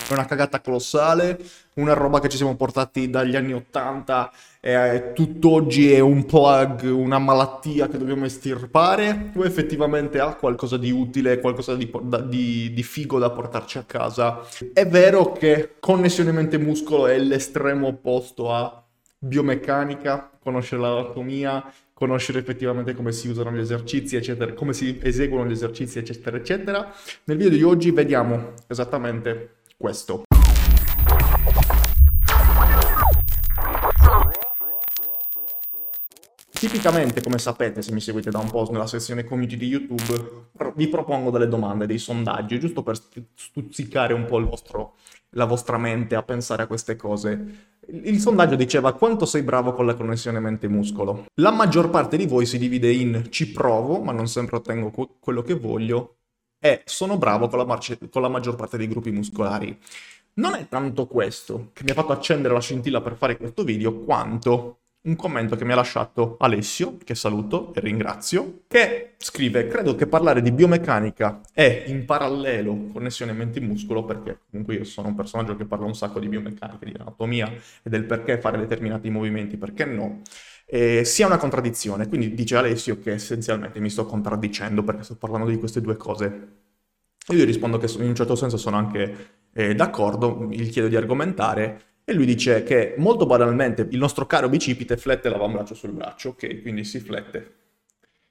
[0.08, 1.38] è una cagata colossale,
[1.80, 7.18] una roba che ci siamo portati dagli anni 80 e tutt'oggi è un plug, una
[7.18, 11.90] malattia che dobbiamo estirpare o effettivamente ha qualcosa di utile, qualcosa di,
[12.26, 14.40] di, di figo da portarci a casa.
[14.72, 18.84] È vero che connessione mente-muscolo è l'estremo opposto a
[19.18, 25.52] biomeccanica, conoscere l'anatomia, conoscere effettivamente come si usano gli esercizi, eccetera, come si eseguono gli
[25.52, 26.90] esercizi, eccetera, eccetera.
[27.24, 30.29] Nel video di oggi vediamo esattamente questo.
[36.60, 40.88] Tipicamente, come sapete, se mi seguite da un po' nella sezione community di YouTube, vi
[40.88, 42.98] propongo delle domande, dei sondaggi, giusto per
[43.34, 44.96] stuzzicare un po' vostro,
[45.30, 47.78] la vostra mente a pensare a queste cose.
[48.04, 51.28] Il sondaggio diceva quanto sei bravo con la connessione mente-muscolo.
[51.36, 55.40] La maggior parte di voi si divide in ci provo, ma non sempre ottengo quello
[55.40, 56.16] che voglio,
[56.58, 59.78] e sono bravo con la, marce- con la maggior parte dei gruppi muscolari.
[60.34, 64.00] Non è tanto questo che mi ha fatto accendere la scintilla per fare questo video,
[64.00, 69.94] quanto un commento che mi ha lasciato Alessio, che saluto e ringrazio, che scrive: Credo
[69.94, 75.56] che parlare di biomeccanica e in parallelo connessione mente-muscolo, perché comunque io sono un personaggio
[75.56, 79.86] che parla un sacco di biomeccanica, di anatomia e del perché fare determinati movimenti, perché
[79.86, 80.20] no,
[80.66, 82.06] eh, sia una contraddizione.
[82.06, 86.48] Quindi dice Alessio che essenzialmente mi sto contraddicendo perché sto parlando di queste due cose.
[87.28, 90.96] Io gli rispondo che in un certo senso sono anche eh, d'accordo, gli chiedo di
[90.96, 96.30] argomentare e lui dice che molto banalmente il nostro caro bicipite flette l'avambraccio sul braccio,
[96.30, 96.60] ok?
[96.60, 97.54] Quindi si flette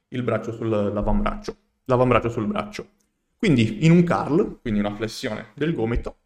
[0.10, 2.88] il braccio sull'avambraccio, l'avambraccio sul braccio.
[3.38, 6.18] Quindi in un curl, quindi una flessione del gomito,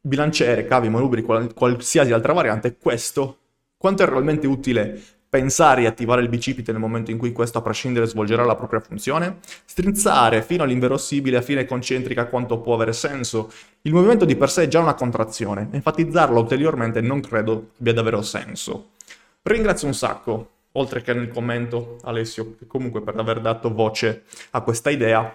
[0.00, 3.38] bilanciere, cavi, manubri, qualsiasi altra variante, questo
[3.76, 4.98] quanto è realmente utile
[5.28, 8.80] pensare e attivare il bicipite nel momento in cui questo a prescindere svolgerà la propria
[8.80, 13.50] funzione, strizzare fino all'inverosimile a fine concentrica quanto può avere senso.
[13.82, 18.22] Il movimento di per sé è già una contrazione, enfatizzarlo ulteriormente non credo abbia davvero
[18.22, 18.90] senso.
[19.42, 24.90] Ringrazio un sacco, oltre che nel commento Alessio, comunque per aver dato voce a questa
[24.90, 25.34] idea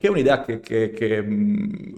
[0.00, 1.22] che è un'idea che, che, che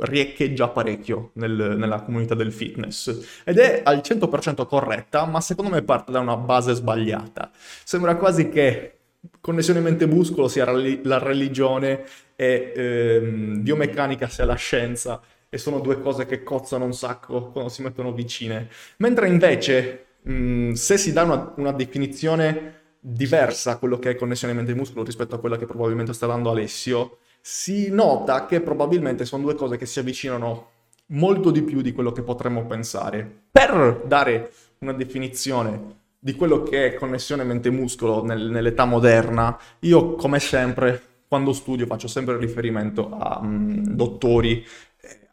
[0.01, 5.83] riecheggia parecchio nel, nella comunità del fitness ed è al 100% corretta, ma secondo me
[5.83, 7.53] parte da una base sbagliata.
[7.85, 8.97] Sembra quasi che
[9.41, 16.27] connessione mente-muscolo sia la religione e ehm, biomeccanica sia la scienza e sono due cose
[16.27, 18.69] che cozzano un sacco quando si mettono vicine.
[18.97, 24.55] Mentre invece, mh, se si dà una, una definizione diversa a quello che è connessione
[24.55, 29.57] mente-muscolo rispetto a quella che probabilmente sta dando Alessio, si nota che probabilmente sono due
[29.57, 30.69] cose che si avvicinano
[31.07, 33.29] molto di più di quello che potremmo pensare.
[33.51, 40.39] Per dare una definizione di quello che è connessione mente-muscolo nel, nell'età moderna, io come
[40.39, 44.65] sempre quando studio faccio sempre riferimento a um, dottori,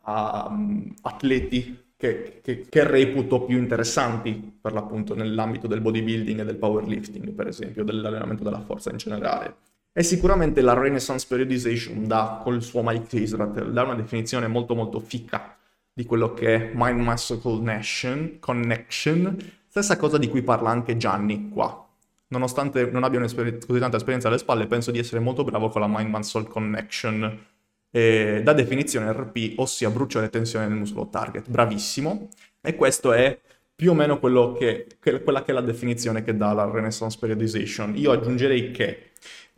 [0.04, 6.45] a um, atleti che, che, che, reputo più interessanti per l'appunto nell'ambito del bodybuilding e
[6.45, 9.56] del powerlifting, per esempio, dell'allenamento della forza in generale.
[9.91, 14.99] E sicuramente la Renaissance Periodization dà col suo Mike Israel, dà una definizione molto molto
[14.99, 15.58] ficca
[15.91, 21.49] di quello che è Mind Muscle Connection, connection, stessa cosa di cui parla anche Gianni
[21.49, 21.86] qua.
[22.28, 25.88] Nonostante non abbia così tanta esperienza alle spalle, penso di essere molto bravo con la
[25.88, 27.45] Mind Muscle Connection
[27.91, 31.49] eh, da definizione RP, ossia bruciare tensione nel muscolo target.
[31.49, 32.30] Bravissimo.
[32.62, 33.39] E questo è
[33.75, 34.19] più o meno
[34.54, 37.97] che, che, quella che è la definizione che dà la Renaissance Periodization.
[37.97, 39.09] Io aggiungerei che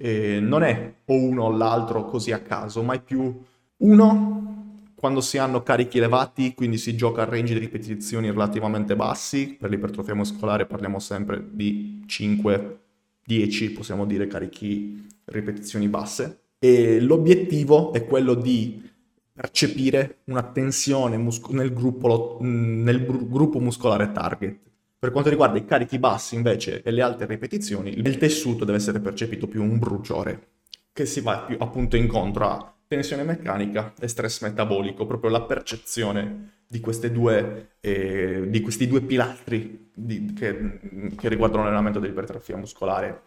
[0.02, 3.40] eh, non è o uno o l'altro così a caso, ma è più
[3.78, 4.50] uno
[4.96, 9.70] quando si hanno carichi elevati, quindi si gioca a range di ripetizioni relativamente bassi, per
[9.70, 12.80] l'ipertrofia muscolare parliamo sempre di 5,
[13.26, 18.90] 10, possiamo dire carichi ripetizioni basse, e l'obiettivo è quello di
[19.34, 24.71] percepire una tensione mus- nel, gruppo, nel br- gruppo muscolare target.
[25.02, 29.00] Per quanto riguarda i carichi bassi invece e le alte ripetizioni, il tessuto deve essere
[29.00, 30.50] percepito più un bruciore,
[30.94, 36.66] che si va più appunto incontro a tensione meccanica e stress metabolico, proprio la percezione
[36.68, 36.80] di,
[37.12, 40.80] due, eh, di questi due pilastri di, che,
[41.18, 43.24] che riguardano l'allenamento dell'ipertrofia muscolare.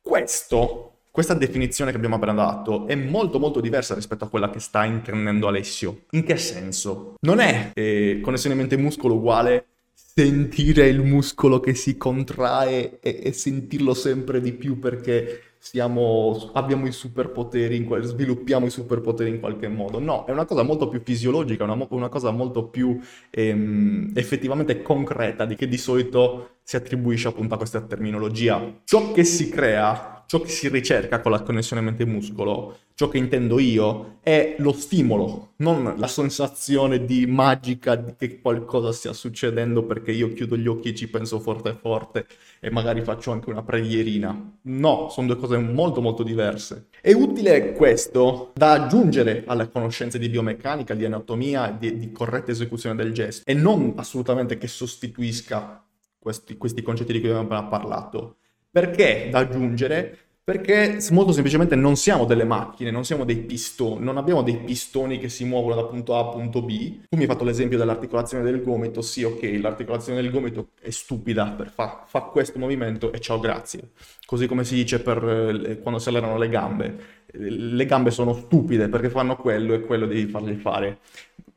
[0.00, 4.60] Questo questa definizione che abbiamo appena dato è molto molto diversa rispetto a quella che
[4.60, 6.04] sta intendendo Alessio.
[6.12, 7.16] In che senso?
[7.20, 9.71] Non è eh, connessione mente-muscolo uguale
[10.14, 16.86] sentire il muscolo che si contrae e, e sentirlo sempre di più perché siamo, abbiamo
[16.86, 20.00] i superpoteri, sviluppiamo i superpoteri in qualche modo.
[20.00, 22.98] No, è una cosa molto più fisiologica, una, una cosa molto più
[23.30, 28.80] ehm, effettivamente concreta di che di solito si attribuisce appunto a questa terminologia.
[28.84, 33.58] Ciò che si crea ciò che si ricerca con la connessione mente-muscolo, ciò che intendo
[33.58, 40.12] io, è lo stimolo, non la sensazione di magica di che qualcosa stia succedendo perché
[40.12, 42.26] io chiudo gli occhi e ci penso forte forte
[42.60, 44.58] e magari faccio anche una preghierina.
[44.62, 46.88] No, sono due cose molto molto diverse.
[47.00, 52.94] È utile questo da aggiungere alle conoscenze di biomeccanica, di anatomia, di, di corretta esecuzione
[52.94, 55.84] del gesto e non assolutamente che sostituisca
[56.18, 58.36] questi, questi concetti di cui abbiamo appena parlato.
[58.72, 60.16] Perché da aggiungere?
[60.42, 65.18] Perché molto semplicemente non siamo delle macchine, non siamo dei pistoni, non abbiamo dei pistoni
[65.18, 67.02] che si muovono da punto A a punto B.
[67.08, 71.54] Tu mi hai fatto l'esempio dell'articolazione del gomito, sì ok, l'articolazione del gomito è stupida,
[71.72, 73.90] fa, fa questo movimento e ciao grazie.
[74.24, 76.96] Così come si dice per, eh, quando si allenano le gambe.
[77.26, 81.00] Le gambe sono stupide perché fanno quello e quello devi fargli fare.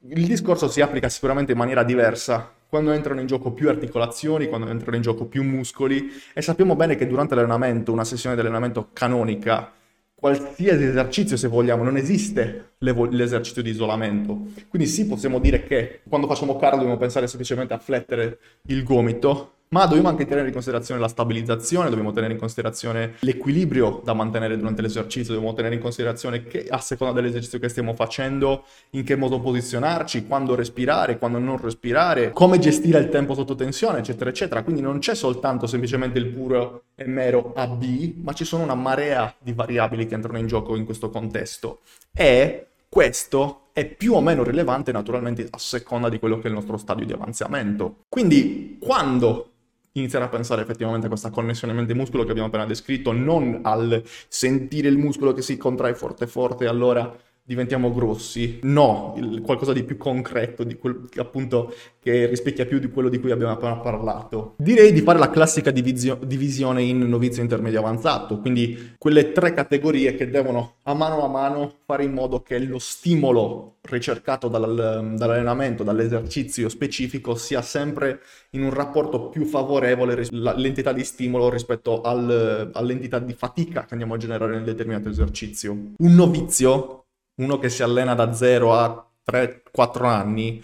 [0.10, 4.68] Il discorso si applica sicuramente in maniera diversa quando entrano in gioco più articolazioni, quando
[4.68, 8.90] entrano in gioco più muscoli e sappiamo bene che durante l'allenamento, una sessione di allenamento
[8.92, 9.72] canonica,
[10.14, 14.48] qualsiasi esercizio se vogliamo, non esiste l'esercizio di isolamento.
[14.68, 19.54] Quindi sì, possiamo dire che quando facciamo cardio dobbiamo pensare semplicemente a flettere il gomito,
[19.76, 24.56] ma dobbiamo anche tenere in considerazione la stabilizzazione, dobbiamo tenere in considerazione l'equilibrio da mantenere
[24.56, 29.18] durante l'esercizio, dobbiamo tenere in considerazione che a seconda dell'esercizio che stiamo facendo, in che
[29.18, 34.64] modo posizionarci, quando respirare, quando non respirare, come gestire il tempo sotto tensione, eccetera, eccetera.
[34.64, 37.84] Quindi non c'è soltanto semplicemente il puro e mero AB,
[38.24, 41.82] ma ci sono una marea di variabili che entrano in gioco in questo contesto.
[42.14, 46.54] E questo è più o meno rilevante naturalmente a seconda di quello che è il
[46.54, 48.04] nostro stadio di avanzamento.
[48.08, 49.50] Quindi quando
[49.99, 54.88] iniziare a pensare effettivamente a questa connessione mente-muscolo che abbiamo appena descritto, non al sentire
[54.88, 58.60] il muscolo che si contrae forte forte allora diventiamo grossi.
[58.63, 63.19] No, il, qualcosa di più concreto, di quel, appunto che rispecchia più di quello di
[63.19, 64.55] cui abbiamo appena parlato.
[64.58, 70.15] Direi di fare la classica divizio, divisione in novizio intermedio avanzato, quindi quelle tre categorie
[70.15, 75.84] che devono a mano a mano fare in modo che lo stimolo ricercato dal, dall'allenamento,
[75.84, 83.19] dall'esercizio specifico sia sempre in un rapporto più favorevole l'entità di stimolo rispetto al, all'entità
[83.19, 85.71] di fatica che andiamo a generare nel determinato esercizio.
[85.71, 87.05] Un novizio
[87.36, 90.63] uno che si allena da 0 a 3-4 anni,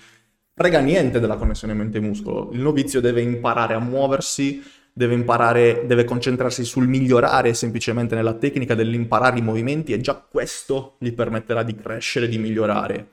[0.54, 2.52] frega niente della connessione mente-muscolo.
[2.54, 8.76] Il novizio deve imparare a muoversi, deve imparare, deve concentrarsi sul migliorare semplicemente nella tecnica
[8.76, 13.08] dell'imparare i movimenti e già questo gli permetterà di crescere, di migliorare.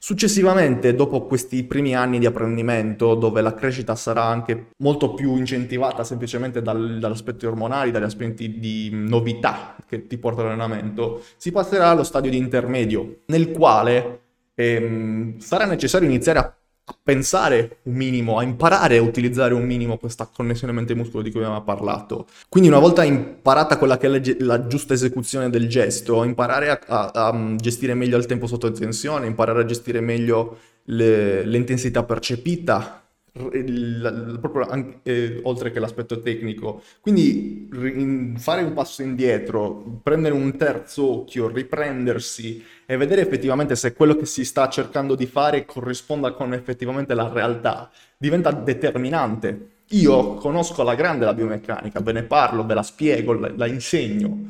[0.00, 6.04] Successivamente, dopo questi primi anni di apprendimento, dove la crescita sarà anche molto più incentivata
[6.04, 12.04] semplicemente dal, aspetti ormonali, dagli aspetti di novità che ti porta l'allenamento, si passerà allo
[12.04, 14.20] stadio di intermedio, nel quale
[14.54, 16.57] ehm, sarà necessario iniziare a
[17.02, 21.62] pensare un minimo, a imparare a utilizzare un minimo questa connessione mente-muscolo di cui abbiamo
[21.62, 22.26] parlato.
[22.48, 27.10] Quindi una volta imparata quella che è la, giusta esecuzione del gesto, imparare a, a,
[27.12, 33.07] a, mm, gestire meglio il tempo sotto tensione, imparare a gestire meglio le, l'intensità percepita,
[33.52, 36.82] il, proprio anche, eh, oltre che l'aspetto tecnico.
[37.00, 43.92] Quindi in, fare un passo indietro, prendere un terzo occhio, riprendersi e vedere effettivamente se
[43.92, 49.76] quello che si sta cercando di fare corrisponda con effettivamente la realtà, diventa determinante.
[49.92, 54.46] Io conosco alla grande la biomeccanica, ve ne parlo, ve la spiego, la, la insegno,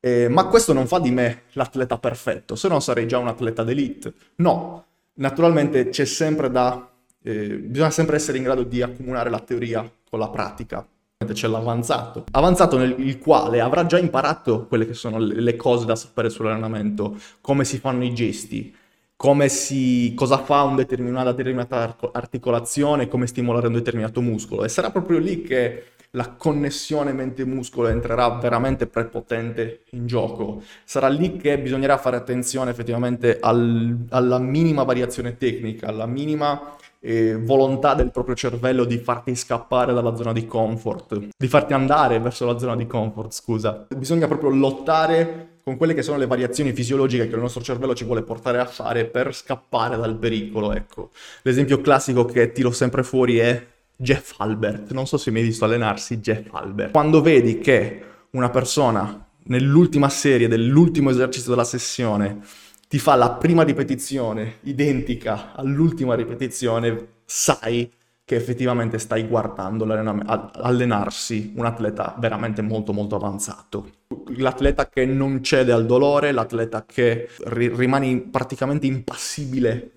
[0.00, 3.62] eh, ma questo non fa di me l'atleta perfetto, se no sarei già un atleta
[3.62, 4.14] d'elite.
[4.36, 6.89] No, naturalmente c'è sempre da
[7.22, 10.86] eh, bisogna sempre essere in grado di accomunare la teoria con la pratica.
[11.32, 16.30] C'è l'avanzato, avanzato nel quale avrà già imparato quelle che sono le, cose da sapere
[16.30, 18.74] sull'allenamento, come si fanno i gesti,
[19.16, 24.64] come si, cosa fa un una determinata articolazione, come stimolare un determinato muscolo.
[24.64, 30.62] E sarà proprio lì che la connessione mente-muscolo entrerà veramente prepotente in gioco.
[30.84, 37.36] Sarà lì che bisognerà fare attenzione effettivamente al, alla minima variazione tecnica, alla minima eh,
[37.36, 42.46] volontà del proprio cervello di farti scappare dalla zona di comfort, di farti andare verso
[42.46, 43.86] la zona di comfort, scusa.
[43.96, 48.04] Bisogna proprio lottare con quelle che sono le variazioni fisiologiche che il nostro cervello ci
[48.04, 51.10] vuole portare a fare per scappare dal pericolo, ecco.
[51.42, 54.92] L'esempio classico che tiro sempre fuori è Jeff Albert.
[54.92, 56.92] Non so se mi hai visto allenarsi Jeff Albert.
[56.92, 62.40] Quando vedi che una persona nell'ultima serie dell'ultimo esercizio della sessione
[62.90, 67.88] ti fa la prima ripetizione identica all'ultima ripetizione, sai
[68.24, 73.88] che effettivamente stai guardando allenarsi un atleta veramente molto molto avanzato.
[74.38, 79.90] L'atleta che non cede al dolore, l'atleta che ri- rimane praticamente impassibile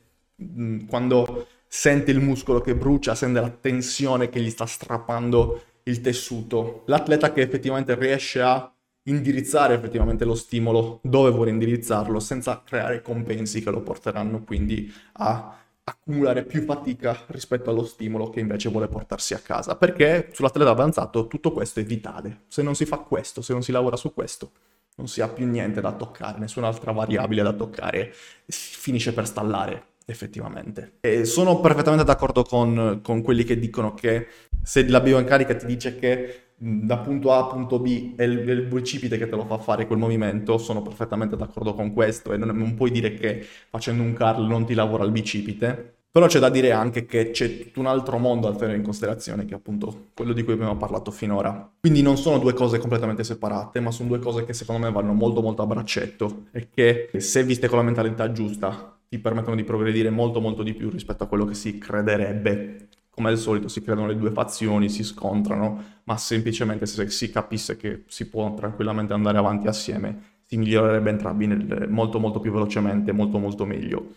[0.44, 6.00] mm, quando sente il muscolo che brucia, sente la tensione che gli sta strappando il
[6.00, 6.84] tessuto.
[6.86, 8.73] L'atleta che effettivamente riesce a
[9.04, 15.58] indirizzare effettivamente lo stimolo dove vuole indirizzarlo senza creare compensi che lo porteranno quindi a
[15.86, 19.76] accumulare più fatica rispetto allo stimolo che invece vuole portarsi a casa.
[19.76, 22.44] Perché sull'atleta avanzato tutto questo è vitale.
[22.48, 24.52] Se non si fa questo se non si lavora su questo
[24.96, 28.14] non si ha più niente da toccare nessun'altra variabile da toccare
[28.46, 30.98] si finisce per stallare effettivamente.
[31.02, 34.28] E sono perfettamente d'accordo con, con quelli che dicono che
[34.62, 38.62] se la biomeccanica ti dice che da punto A a punto B è il, il
[38.62, 42.56] bicipite che te lo fa fare quel movimento, sono perfettamente d'accordo con questo e non,
[42.56, 45.96] non puoi dire che facendo un curl non ti lavora il bicipite.
[46.14, 49.46] Però c'è da dire anche che c'è tutto un altro mondo da tenere in considerazione,
[49.46, 51.72] che è appunto quello di cui abbiamo parlato finora.
[51.80, 55.14] Quindi non sono due cose completamente separate, ma sono due cose che secondo me vanno
[55.14, 59.64] molto molto a braccetto e che se viste con la mentalità giusta ti permettono di
[59.64, 63.84] progredire molto molto di più rispetto a quello che si crederebbe come al solito si
[63.84, 69.14] creano le due fazioni, si scontrano, ma semplicemente se si capisse che si può tranquillamente
[69.14, 74.16] andare avanti assieme, si migliorerebbe entrambi nel, molto molto più velocemente, molto molto meglio.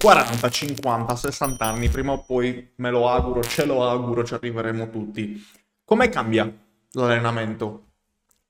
[0.00, 4.90] ...40, 50, 60 anni, prima o poi me lo auguro, ce lo auguro, ci arriveremo
[4.90, 5.44] tutti.
[5.84, 6.48] Come cambia
[6.92, 7.87] l'allenamento?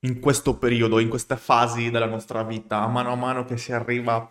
[0.01, 3.73] In questo periodo, in queste fasi della nostra vita, a mano a mano che si
[3.73, 4.31] arriva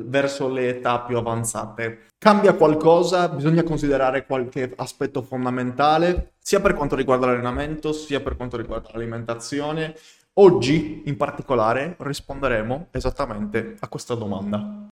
[0.00, 2.06] verso le età più avanzate.
[2.18, 8.56] Cambia qualcosa, bisogna considerare qualche aspetto fondamentale, sia per quanto riguarda l'allenamento, sia per quanto
[8.56, 9.94] riguarda l'alimentazione.
[10.34, 14.88] Oggi, in particolare, risponderemo esattamente a questa domanda.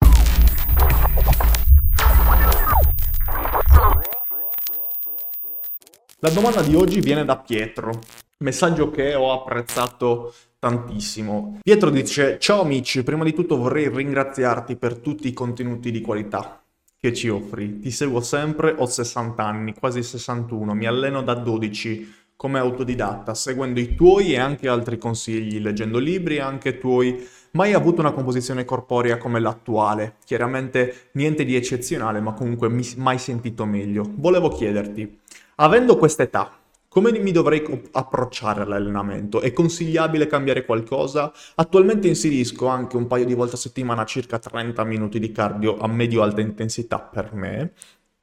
[6.20, 7.99] La domanda di oggi viene da Pietro,
[8.39, 11.59] messaggio che ho apprezzato tantissimo.
[11.61, 16.61] Pietro dice: Ciao amici, prima di tutto vorrei ringraziarti per tutti i contenuti di qualità
[16.99, 17.79] che ci offri.
[17.79, 23.79] Ti seguo sempre, ho 60 anni, quasi 61, mi alleno da 12 come autodidatta, seguendo
[23.79, 27.27] i tuoi e anche altri consigli, leggendo libri anche tuoi.
[27.51, 30.17] Mai avuto una composizione corporea come l'attuale.
[30.23, 34.11] Chiaramente niente di eccezionale, ma comunque mai sentito meglio.
[34.17, 35.19] Volevo chiederti,
[35.55, 36.51] avendo questa età,
[36.97, 39.39] come mi dovrei approcciare all'allenamento?
[39.39, 41.31] È consigliabile cambiare qualcosa?
[41.53, 45.87] Attualmente inserisco anche un paio di volte a settimana circa 30 minuti di cardio a
[45.87, 47.73] medio-alta intensità per me,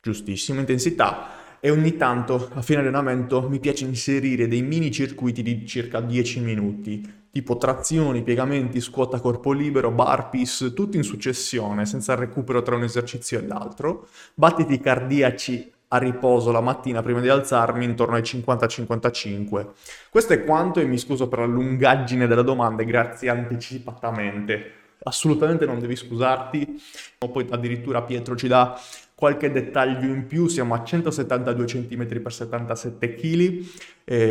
[0.03, 5.65] giustissima intensità, e ogni tanto a fine allenamento mi piace inserire dei mini circuiti di
[5.65, 12.61] circa 10 minuti, tipo trazioni, piegamenti, scuotta corpo libero, burpees, tutto in successione, senza recupero
[12.63, 18.17] tra un esercizio e l'altro, battiti cardiaci a riposo la mattina prima di alzarmi intorno
[18.17, 19.67] ai 50-55.
[20.11, 24.73] Questo è quanto e mi scuso per la lungaggine della domanda grazie anticipatamente.
[25.05, 26.83] Assolutamente non devi scusarti.
[27.19, 28.79] Poi addirittura Pietro ci dà
[29.15, 33.65] qualche dettaglio in più, siamo a 172 cm per 77 kg,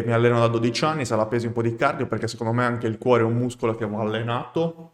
[0.05, 2.87] mi alleno da 12 anni, sarà pesi un po' di cardio perché secondo me anche
[2.87, 4.92] il cuore è un muscolo che va allenato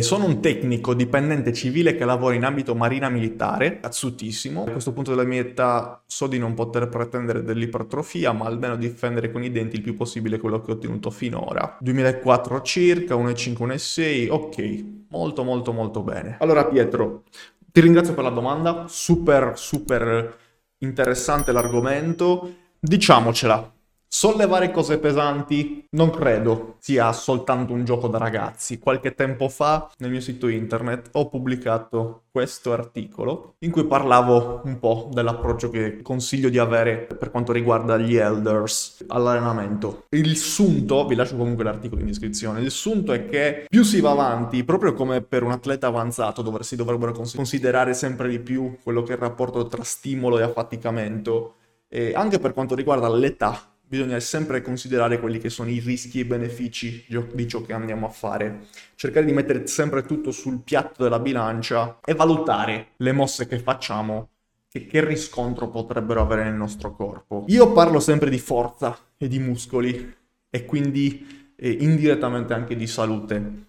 [0.00, 4.64] sono un tecnico dipendente civile che lavora in ambito marina militare, cazzutissimo.
[4.64, 9.30] A questo punto della mia età so di non poter pretendere dell'ipertrofia, ma almeno difendere
[9.30, 11.76] con i denti il più possibile quello che ho ottenuto finora.
[11.80, 16.36] 2004 circa, 1,5, 1,6, ok, molto molto molto bene.
[16.40, 17.22] Allora Pietro,
[17.70, 20.36] ti ringrazio per la domanda, super super
[20.78, 22.54] interessante l'argomento.
[22.78, 23.75] Diciamocela,
[24.08, 28.78] Sollevare cose pesanti non credo sia soltanto un gioco da ragazzi.
[28.78, 34.78] Qualche tempo fa nel mio sito internet ho pubblicato questo articolo in cui parlavo un
[34.78, 40.04] po' dell'approccio che consiglio di avere per quanto riguarda gli elders all'allenamento.
[40.10, 44.12] Il sunto, vi lascio comunque l'articolo in descrizione, il sunto è che più si va
[44.12, 49.02] avanti, proprio come per un atleta avanzato dove si dovrebbero considerare sempre di più quello
[49.02, 51.54] che è il rapporto tra stimolo e affaticamento,
[51.88, 53.58] e anche per quanto riguarda l'età
[53.88, 58.06] bisogna sempre considerare quelli che sono i rischi e i benefici di ciò che andiamo
[58.06, 58.66] a fare.
[58.96, 64.30] Cercare di mettere sempre tutto sul piatto della bilancia e valutare le mosse che facciamo
[64.68, 67.44] che, che riscontro potrebbero avere nel nostro corpo.
[67.48, 70.14] Io parlo sempre di forza e di muscoli
[70.50, 73.64] e quindi eh, indirettamente anche di salute.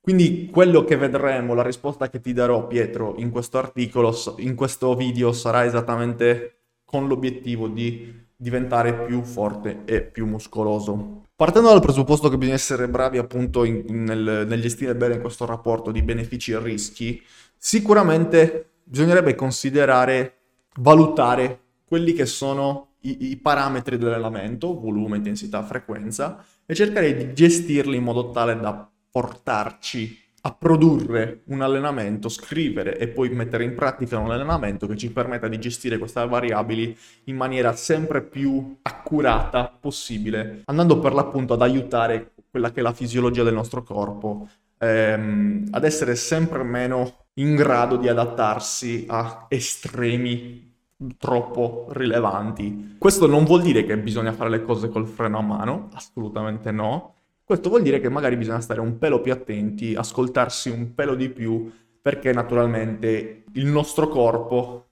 [0.00, 4.94] Quindi quello che vedremo, la risposta che ti darò Pietro in questo articolo, in questo
[4.96, 6.54] video sarà esattamente
[6.84, 11.24] con l'obiettivo di diventare più forte e più muscoloso.
[11.36, 15.90] Partendo dal presupposto che bisogna essere bravi appunto in, nel, nel gestire bene questo rapporto
[15.90, 17.22] di benefici e rischi,
[17.56, 20.36] sicuramente bisognerebbe considerare,
[20.76, 27.96] valutare quelli che sono i, i parametri dell'allenamento, volume, intensità, frequenza, e cercare di gestirli
[27.96, 34.18] in modo tale da portarci a produrre un allenamento, scrivere e poi mettere in pratica
[34.18, 40.62] un allenamento che ci permetta di gestire queste variabili in maniera sempre più accurata possibile,
[40.66, 45.84] andando per l'appunto ad aiutare quella che è la fisiologia del nostro corpo ehm, ad
[45.84, 50.68] essere sempre meno in grado di adattarsi a estremi
[51.16, 52.96] troppo rilevanti.
[52.98, 57.14] Questo non vuol dire che bisogna fare le cose col freno a mano, assolutamente no
[57.50, 61.30] questo vuol dire che magari bisogna stare un pelo più attenti, ascoltarsi un pelo di
[61.30, 61.68] più,
[62.00, 64.90] perché naturalmente il nostro corpo,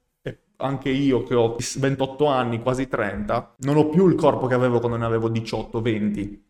[0.57, 4.81] anche io che ho 28 anni, quasi 30, non ho più il corpo che avevo
[4.81, 6.47] quando ne avevo 18, 20.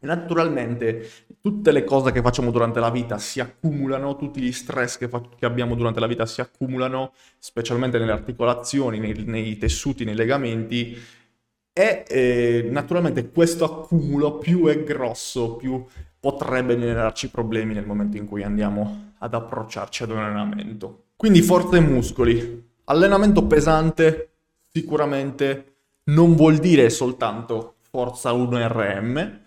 [0.00, 1.06] E naturalmente
[1.42, 5.20] tutte le cose che facciamo durante la vita si accumulano, tutti gli stress che, fa-
[5.36, 10.96] che abbiamo durante la vita si accumulano, specialmente nelle articolazioni, nei, nei tessuti, nei legamenti,
[11.72, 15.84] e eh, naturalmente questo accumulo più è grosso, più
[16.20, 21.04] potrebbe generarci problemi nel momento in cui andiamo ad approcciarci ad un allenamento.
[21.16, 22.70] Quindi forza e muscoli.
[22.84, 24.30] Allenamento pesante
[24.68, 29.38] sicuramente non vuol dire soltanto forza 1RM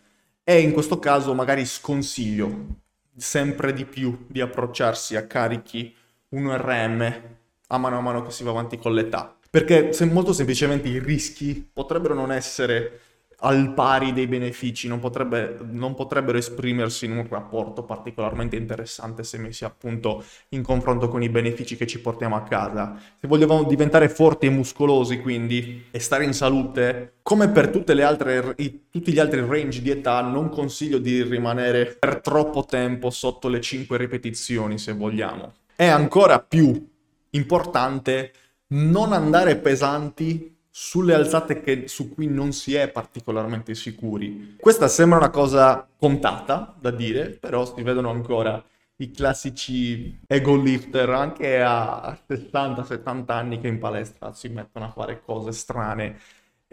[0.44, 2.84] e in questo caso magari sconsiglio
[3.18, 5.94] sempre di più di approcciarsi a carichi
[6.32, 7.22] 1RM
[7.68, 9.38] a mano a mano che si va avanti con l'età.
[9.56, 13.00] Perché se molto semplicemente i rischi potrebbero non essere
[13.38, 19.38] al pari dei benefici, non, potrebbe, non, potrebbero esprimersi in un rapporto particolarmente interessante se
[19.38, 23.00] messi appunto in confronto con i benefici che ci portiamo a casa.
[23.18, 28.88] Se vogliamo diventare forti e muscolosi quindi e stare in salute, come per altre, i,
[28.90, 33.62] tutti gli altri range di età, non consiglio di rimanere per troppo tempo sotto le
[33.62, 35.54] 5 ripetizioni se vogliamo.
[35.74, 36.92] È ancora più
[37.30, 38.32] importante
[38.68, 44.58] non andare pesanti sulle alzate che, su cui non si è particolarmente sicuri.
[44.60, 48.62] Questa sembra una cosa contata da dire, però si vedono ancora
[48.98, 55.22] i classici ego lifter anche a 60-70 anni che in palestra si mettono a fare
[55.24, 56.18] cose strane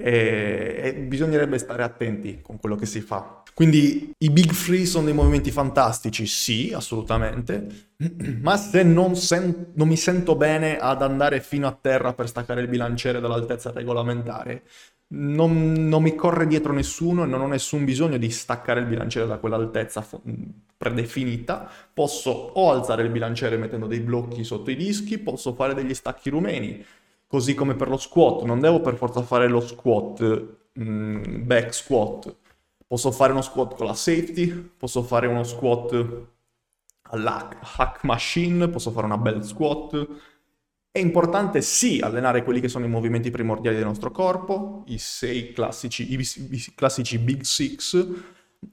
[0.02, 3.42] e, e bisognerebbe stare attenti con quello che si fa.
[3.54, 7.90] Quindi i big free sono dei movimenti fantastici, sì, assolutamente,
[8.40, 12.62] ma se non, sen- non, mi sento bene ad andare fino a terra per staccare
[12.62, 14.62] il bilanciere dall'altezza regolamentare,
[15.14, 19.26] non, non mi corre dietro nessuno e non ho nessun bisogno di staccare il bilanciere
[19.26, 20.22] da quell'altezza fo-
[20.76, 25.94] predefinita, posso o alzare il bilanciere mettendo dei blocchi sotto i dischi, posso fare degli
[25.94, 26.82] stacchi rumeni,
[27.32, 30.20] così come per lo squat, non devo per forza fare lo squat,
[30.74, 32.36] mh, mm, back squat,
[32.92, 36.26] Posso fare uno squat con la safety, posso fare uno squat
[37.04, 40.08] alla hack machine, posso fare una belt squat.
[40.90, 45.54] È importante sì allenare quelli che sono i movimenti primordiali del nostro corpo, i sei
[45.54, 47.96] classici, i, i classici big six,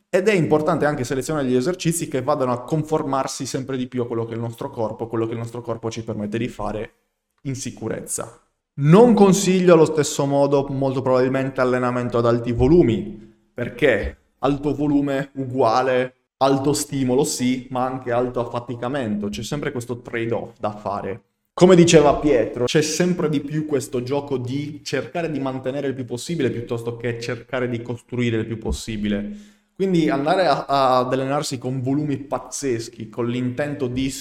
[0.10, 4.06] ed è importante anche selezionare gli esercizi che vadano a conformarsi sempre di più a
[4.06, 6.94] quello che è il nostro corpo, quello che il nostro corpo ci permette di fare
[7.44, 8.49] in sicurezza.
[8.82, 16.14] Non consiglio allo stesso modo molto probabilmente allenamento ad alti volumi, perché alto volume uguale
[16.38, 21.24] alto stimolo sì, ma anche alto affaticamento, c'è sempre questo trade-off da fare.
[21.52, 26.06] Come diceva Pietro, c'è sempre di più questo gioco di cercare di mantenere il più
[26.06, 29.59] possibile piuttosto che cercare di costruire il più possibile.
[29.80, 34.14] Quindi andare ad allenarsi con volumi pazzeschi, con l'intento di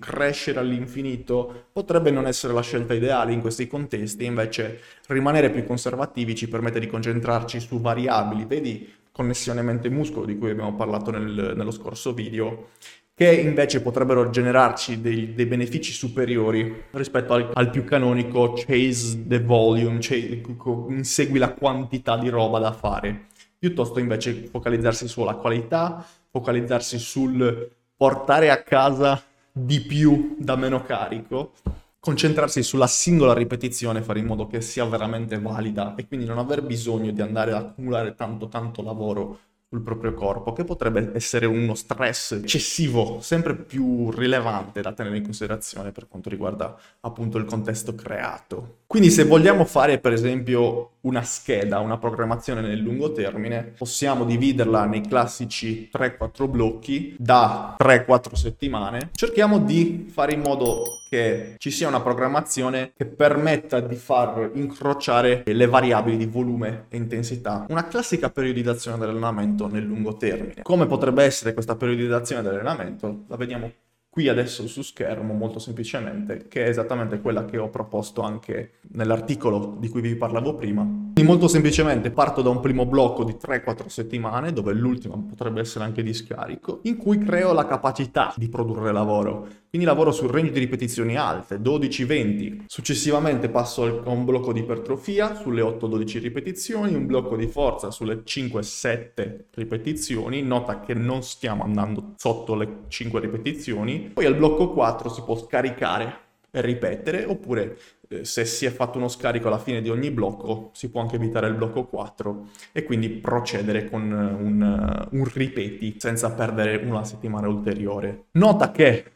[0.00, 6.34] crescere all'infinito, potrebbe non essere la scelta ideale in questi contesti, invece rimanere più conservativi
[6.34, 11.70] ci permette di concentrarci su variabili, vedi connessione mente-muscolo di cui abbiamo parlato nel, nello
[11.70, 12.70] scorso video,
[13.14, 19.40] che invece potrebbero generarci dei, dei benefici superiori rispetto al, al, più canonico chase the
[19.40, 20.42] volume, chase,
[20.88, 23.26] insegui la quantità di roba da fare,
[23.58, 31.52] piuttosto invece focalizzarsi sulla qualità, focalizzarsi sul portare a casa di più da meno carico,
[31.98, 36.62] concentrarsi sulla singola ripetizione, fare in modo che sia veramente valida e quindi non aver
[36.62, 39.38] bisogno di andare ad accumulare tanto tanto lavoro
[39.68, 45.24] sul proprio corpo, che potrebbe essere uno stress eccessivo, sempre più rilevante da tenere in
[45.24, 48.82] considerazione per quanto riguarda appunto il contesto creato.
[48.86, 54.86] Quindi se vogliamo fare per esempio una scheda, una programmazione nel lungo termine, possiamo dividerla
[54.86, 59.10] nei classici 3-4 blocchi da 3-4 settimane.
[59.12, 65.42] Cerchiamo di fare in modo che ci sia una programmazione che permetta di far incrociare
[65.44, 67.66] le variabili di volume e intensità.
[67.68, 70.62] Una classica periodizzazione dell'allenamento nel lungo termine.
[70.62, 73.24] Come potrebbe essere questa periodizzazione dell'allenamento?
[73.28, 73.70] La vediamo
[74.16, 79.76] qui adesso su schermo molto semplicemente, che è esattamente quella che ho proposto anche nell'articolo
[79.78, 80.84] di cui vi parlavo prima.
[80.84, 85.84] Quindi molto semplicemente parto da un primo blocco di 3-4 settimane, dove l'ultimo potrebbe essere
[85.84, 89.46] anche di scarico, in cui creo la capacità di produrre lavoro.
[89.68, 92.62] Quindi lavoro sul range di ripetizioni alte, 12-20.
[92.66, 98.22] Successivamente passo a un blocco di ipertrofia sulle 8-12 ripetizioni, un blocco di forza sulle
[98.24, 100.40] 5-7 ripetizioni.
[100.40, 104.05] Nota che non stiamo andando sotto le 5 ripetizioni.
[104.06, 107.78] Poi al blocco 4 si può scaricare e ripetere, oppure
[108.08, 111.16] eh, se si è fatto uno scarico alla fine di ogni blocco si può anche
[111.16, 117.48] evitare il blocco 4 e quindi procedere con un, un ripeti senza perdere una settimana
[117.48, 118.26] ulteriore.
[118.32, 119.12] Nota che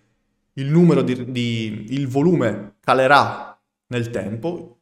[0.55, 4.80] il numero di, di, il volume calerà nel tempo,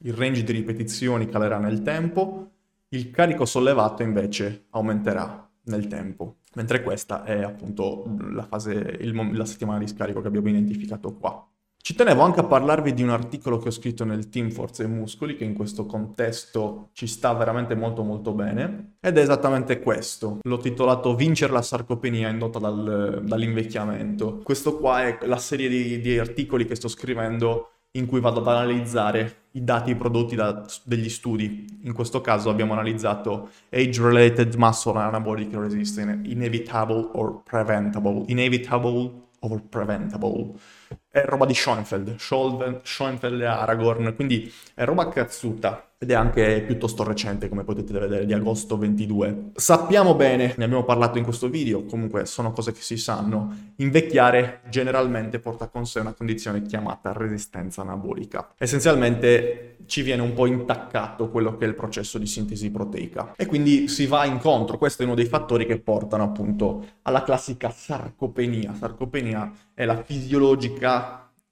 [0.00, 2.50] il range di ripetizioni calerà nel tempo,
[2.88, 9.44] il carico sollevato invece aumenterà nel tempo, mentre questa è appunto la fase, il, la
[9.44, 11.44] settimana di scarico che abbiamo identificato qua.
[11.82, 14.86] Ci tenevo anche a parlarvi di un articolo che ho scritto nel team Forze e
[14.86, 20.40] Muscoli, che in questo contesto ci sta veramente molto molto bene, ed è esattamente questo.
[20.42, 24.40] L'ho titolato Vincere la sarcopenia indotta dal, dall'invecchiamento.
[24.44, 28.46] Questo qua è la serie di, di, articoli che sto scrivendo in cui vado ad
[28.46, 31.80] analizzare i dati prodotti da degli studi.
[31.82, 38.24] In questo caso abbiamo analizzato age-related muscle anabolic resistance, inevitable or preventable.
[38.26, 40.54] Inevitable or preventable
[41.10, 47.04] è roba di Schoenfeld, Schoenfeld e Aragorn, quindi è roba cazzuta ed è anche piuttosto
[47.04, 49.50] recente come potete vedere di agosto 22.
[49.54, 54.62] Sappiamo bene, ne abbiamo parlato in questo video, comunque sono cose che si sanno, invecchiare
[54.70, 58.54] generalmente porta con sé una condizione chiamata resistenza anabolica.
[58.56, 63.44] Essenzialmente ci viene un po' intaccato quello che è il processo di sintesi proteica e
[63.44, 68.72] quindi si va incontro, questo è uno dei fattori che portano appunto alla classica sarcopenia.
[68.72, 70.79] Sarcopenia è la fisiologica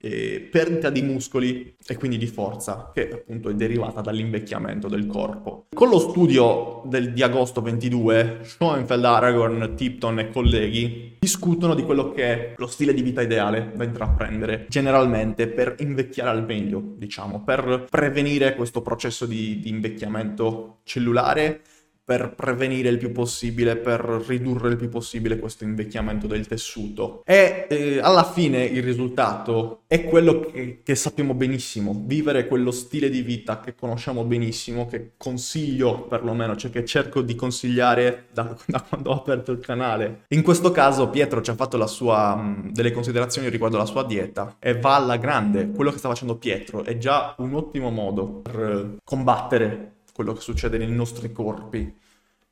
[0.00, 5.66] eh, perdita di muscoli e quindi di forza, che appunto è derivata dall'invecchiamento del corpo.
[5.74, 12.12] Con lo studio del, di agosto 22, Schoenfeld, Aragorn, Tipton e colleghi discutono di quello
[12.12, 17.42] che è lo stile di vita ideale da intraprendere, generalmente per invecchiare al meglio, diciamo,
[17.42, 21.62] per prevenire questo processo di, di invecchiamento cellulare
[22.08, 27.20] per prevenire il più possibile, per ridurre il più possibile questo invecchiamento del tessuto.
[27.26, 33.10] E eh, alla fine il risultato è quello che, che, sappiamo benissimo, vivere quello stile
[33.10, 38.80] di vita che conosciamo benissimo, che consiglio perlomeno, cioè che cerco di consigliare da, da
[38.80, 40.22] quando ho aperto il canale.
[40.28, 44.56] In questo caso Pietro ci ha fatto sua, mh, delle considerazioni riguardo alla sua dieta
[44.58, 45.72] e va alla grande.
[45.72, 50.78] Quello che sta facendo Pietro è già un ottimo modo per combattere quello che succede
[50.78, 51.96] nei nostri corpi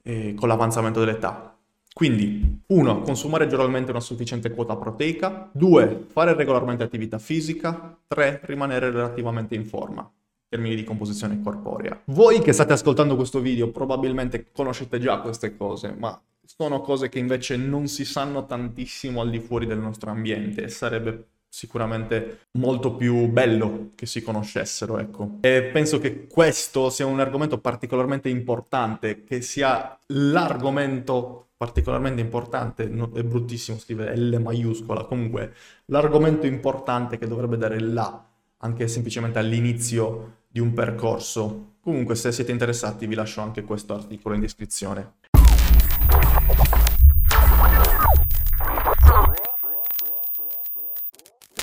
[0.05, 1.59] eh, con l'avanzamento dell'età.
[1.93, 5.51] Quindi, uno, consumare giornalmente una sufficiente quota proteica.
[5.51, 7.99] Due, fare regolarmente attività fisica.
[8.07, 12.01] Tre, rimanere relativamente in forma in termini di composizione corporea.
[12.05, 17.19] Voi che state ascoltando questo video probabilmente conoscete già queste cose, ma sono cose che
[17.19, 22.97] invece non si sanno tantissimo al di fuori del nostro ambiente e sarebbe sicuramente molto
[22.97, 25.39] più bello che si conoscessero, ecco.
[25.41, 33.23] E penso che questo sia un argomento particolarmente importante, che sia l'argomento particolarmente importante, è
[33.23, 35.55] bruttissimo scrivere L maiuscola, comunque
[35.87, 38.23] l'argomento importante che dovrebbe dare là,
[38.59, 41.77] anche semplicemente all'inizio di un percorso.
[41.81, 45.15] Comunque se siete interessati vi lascio anche questo articolo in descrizione.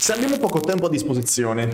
[0.03, 1.73] Se abbiamo poco tempo a disposizione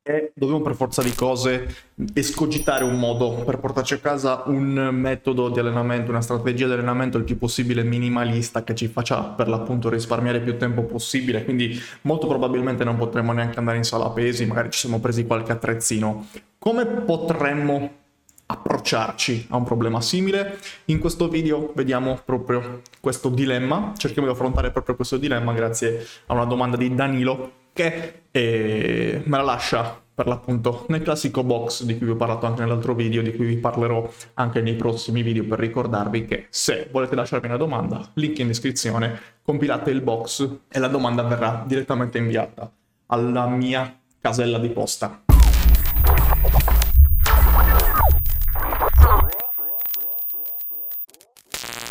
[0.00, 1.66] e dobbiamo per forza di cose
[2.14, 7.18] escogitare un modo per portarci a casa un metodo di allenamento, una strategia di allenamento
[7.18, 12.28] il più possibile minimalista che ci faccia per l'appunto risparmiare più tempo possibile, quindi molto
[12.28, 16.28] probabilmente non potremo neanche andare in sala pesi, magari ci siamo presi qualche attrezzino.
[16.60, 18.05] Come potremmo
[18.46, 20.58] approcciarci a un problema simile?
[20.86, 26.34] In questo video vediamo proprio questo dilemma, cerchiamo di affrontare proprio questo dilemma grazie a
[26.34, 31.98] una domanda di Danilo che eh, me la lascia per l'appunto nel classico box di
[31.98, 35.44] cui vi ho parlato anche nell'altro video, di cui vi parlerò anche nei prossimi video
[35.44, 40.78] per ricordarvi che se volete lasciarmi una domanda, link in descrizione, compilate il box e
[40.78, 42.72] la domanda verrà direttamente inviata
[43.08, 45.25] alla mia casella di posta.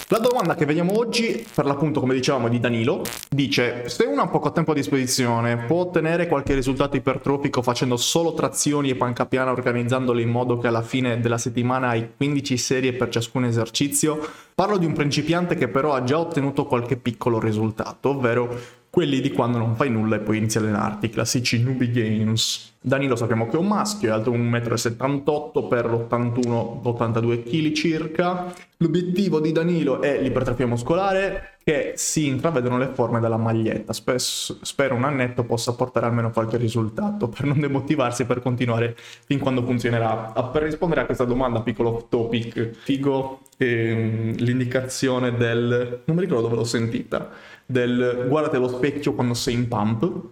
[0.10, 4.28] La domanda che vediamo oggi, per l'appunto come dicevamo di Danilo, dice se uno ha
[4.28, 9.50] poco tempo a disposizione può ottenere qualche risultato ipertrofico facendo solo trazioni e panca piana
[9.50, 14.20] organizzandole in modo che alla fine della settimana hai 15 serie per ciascun esercizio?
[14.54, 19.30] Parlo di un principiante che però ha già ottenuto qualche piccolo risultato, ovvero quelli di
[19.30, 22.76] quando non fai nulla e poi inizi a allenarti, classici newbie games.
[22.80, 28.54] Danilo sappiamo che è un maschio, è alto 1,78 m per 81-82 kg circa.
[28.78, 33.92] L'obiettivo di Danilo è l'ipertrofia muscolare, che si intravedono le forme della maglietta.
[33.92, 38.96] Spesso, spero un annetto possa portare almeno qualche risultato per non demotivarsi e per continuare
[39.26, 40.32] fin quando funzionerà.
[40.54, 46.04] Per rispondere a questa domanda, piccolo topic, figo ehm, l'indicazione del...
[46.06, 47.30] non mi ricordo dove l'ho sentita
[47.66, 50.24] del guardati allo specchio quando sei in pump,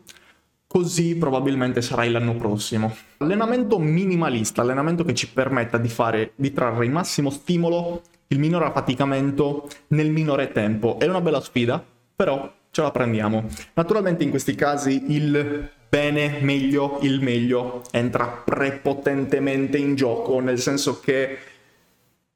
[0.68, 2.96] così probabilmente sarai l'anno prossimo.
[3.18, 8.66] Allenamento minimalista, allenamento che ci permetta di fare, di trarre il massimo stimolo, il minore
[8.66, 10.98] affaticamento nel minore tempo.
[11.00, 11.84] È una bella sfida,
[12.16, 13.46] però ce la prendiamo.
[13.76, 21.00] Naturalmente in questi casi il bene, meglio, il meglio entra prepotentemente in gioco, nel senso
[21.00, 21.38] che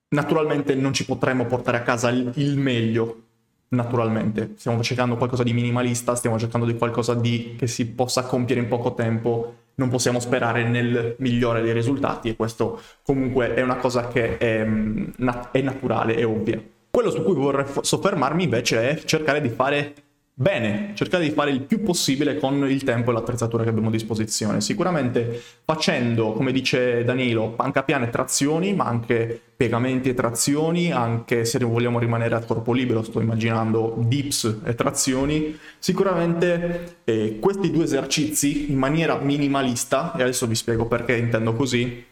[0.10, 3.24] naturalmente non ci potremo portare a casa il meglio,
[3.70, 4.54] naturalmente.
[4.58, 8.68] Stiamo cercando qualcosa di minimalista, stiamo cercando di qualcosa di, che si possa compiere in
[8.68, 9.56] poco tempo.
[9.76, 14.66] Non possiamo sperare nel migliore dei risultati e questo comunque è una cosa che è,
[14.66, 15.10] mm,
[15.52, 16.62] è naturale, è ovvia.
[16.90, 19.94] Quello su cui vorrei soffermarmi invece è cercare di fare
[20.40, 23.92] bene, cercare di fare il più possibile con il tempo e l'attrezzatura che abbiamo a
[23.92, 24.62] disposizione.
[24.62, 31.44] Sicuramente facendo, come dice Danilo, panca piana e trazioni, ma anche piegamenti e trazioni, anche
[31.44, 37.86] se vogliamo rimanere a corpo libero, sto immaginando dips e trazioni, sicuramente eh, questi due
[37.86, 42.06] esercizi in maniera minimalista, e adesso vi spiego perché intendo così,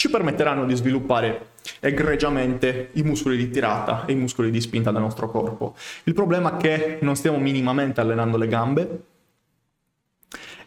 [0.00, 5.00] ci permetteranno di sviluppare egregiamente i muscoli di tirata e i muscoli di spinta del
[5.00, 5.74] nostro corpo.
[6.04, 9.02] Il problema è che non stiamo minimamente allenando le gambe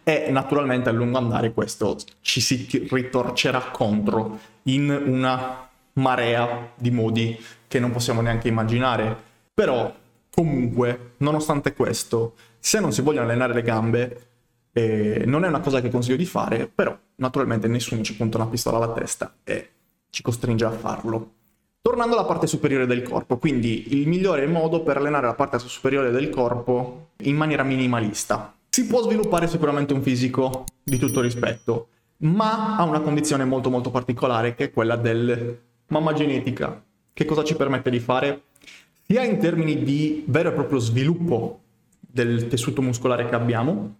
[0.03, 7.41] e naturalmente a lungo andare questo ci si ritorcerà contro in una marea di modi
[7.69, 9.15] che non possiamo neanche immaginare.
[9.53, 9.95] Però
[10.29, 14.25] comunque, nonostante questo, se non si vogliono allenare le gambe,
[14.73, 18.47] eh, non è una cosa che consiglio di fare, però naturalmente nessuno ci punta una
[18.47, 19.69] pistola alla testa e
[20.09, 21.33] ci costringe a farlo.
[21.81, 26.11] Tornando alla parte superiore del corpo, quindi il migliore modo per allenare la parte superiore
[26.11, 28.55] del corpo in maniera minimalista.
[28.69, 33.89] Si può sviluppare sicuramente un fisico di tutto rispetto, ma ha una condizione molto molto
[33.89, 36.81] particolare che è quella del mamma genetica.
[37.11, 38.43] Che cosa ci permette di fare?
[39.01, 41.61] Sia in termini di vero e proprio sviluppo
[41.99, 43.95] del tessuto muscolare che abbiamo,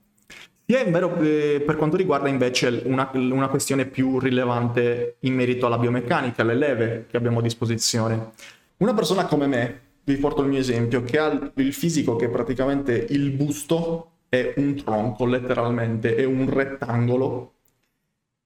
[0.72, 5.78] sia vero eh, per quanto riguarda invece una, una, questione più rilevante in merito alla
[5.78, 8.32] biomeccanica, alle leve che abbiamo a disposizione.
[8.78, 13.06] Una persona come me, vi porto il mio esempio, che ha il fisico che praticamente
[13.10, 17.52] il busto è un tronco, letteralmente, è un rettangolo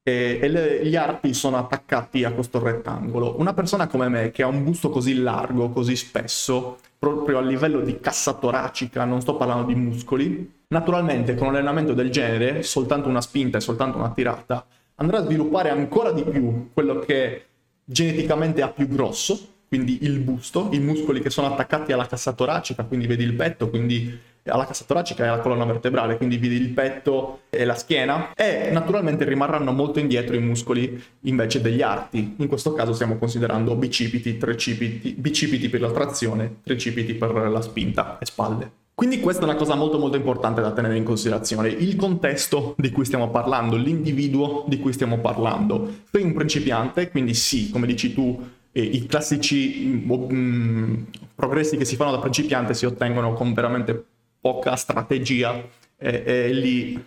[0.01, 3.35] e, e le, gli arti sono attaccati a questo rettangolo.
[3.37, 7.81] Una persona come me che ha un busto così largo, così spesso, proprio a livello
[7.81, 13.09] di cassa toracica, non sto parlando di muscoli, naturalmente con un allenamento del genere, soltanto
[13.09, 17.45] una spinta e soltanto una tirata, andrà a sviluppare ancora di più quello che
[17.83, 22.83] geneticamente ha più grosso, quindi il busto, i muscoli che sono attaccati alla cassa toracica,
[22.83, 26.69] quindi vedi il petto, quindi alla cassa toracica e alla colonna vertebrale, quindi vedi il
[26.69, 32.35] petto e la schiena, e naturalmente rimarranno molto indietro i muscoli invece degli arti.
[32.37, 38.19] In questo caso stiamo considerando bicipiti, trecipiti, bicipiti per la trazione, trecipiti per la spinta
[38.19, 38.71] e spalle.
[38.95, 42.91] Quindi questa è una cosa molto molto importante da tenere in considerazione, il contesto di
[42.91, 46.03] cui stiamo parlando, l'individuo di cui stiamo parlando.
[46.09, 48.41] Sei un principiante, quindi sì, come dici tu,
[48.71, 51.03] eh, i classici mm,
[51.35, 54.01] progressi che si fanno da principiante si ottengono con veramente
[54.39, 55.61] poca strategia
[55.97, 57.05] e, e lì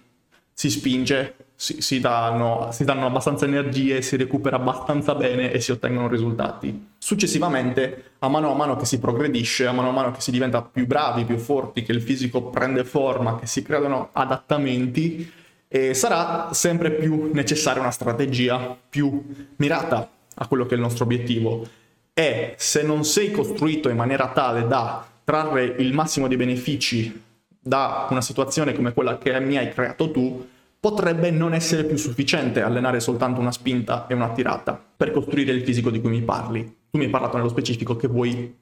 [0.53, 5.73] si spinge, si, si, danno, si, danno, abbastanza energie, si recupera abbastanza bene e si
[5.73, 6.91] ottengono risultati.
[6.97, 10.63] Successivamente, a mano a mano che si progredisce, a mano a mano che si diventa
[10.63, 15.29] più bravi, più forti, che il fisico prende forma, che si creano adattamenti,
[15.67, 19.21] eh, sarà sempre più necessaria una strategia più
[19.57, 21.67] mirata a quello che è il nostro obiettivo.
[22.15, 27.21] E se non sei costruito in maniera tale da trarre il massimo dei benefici
[27.59, 30.47] da una situazione come quella che mi hai creato tu,
[30.81, 35.62] potrebbe non essere più sufficiente allenare soltanto una spinta e una tirata per costruire il
[35.62, 36.64] fisico di cui mi parli.
[36.91, 38.55] Tu mi hai parlato nello specifico che vuoi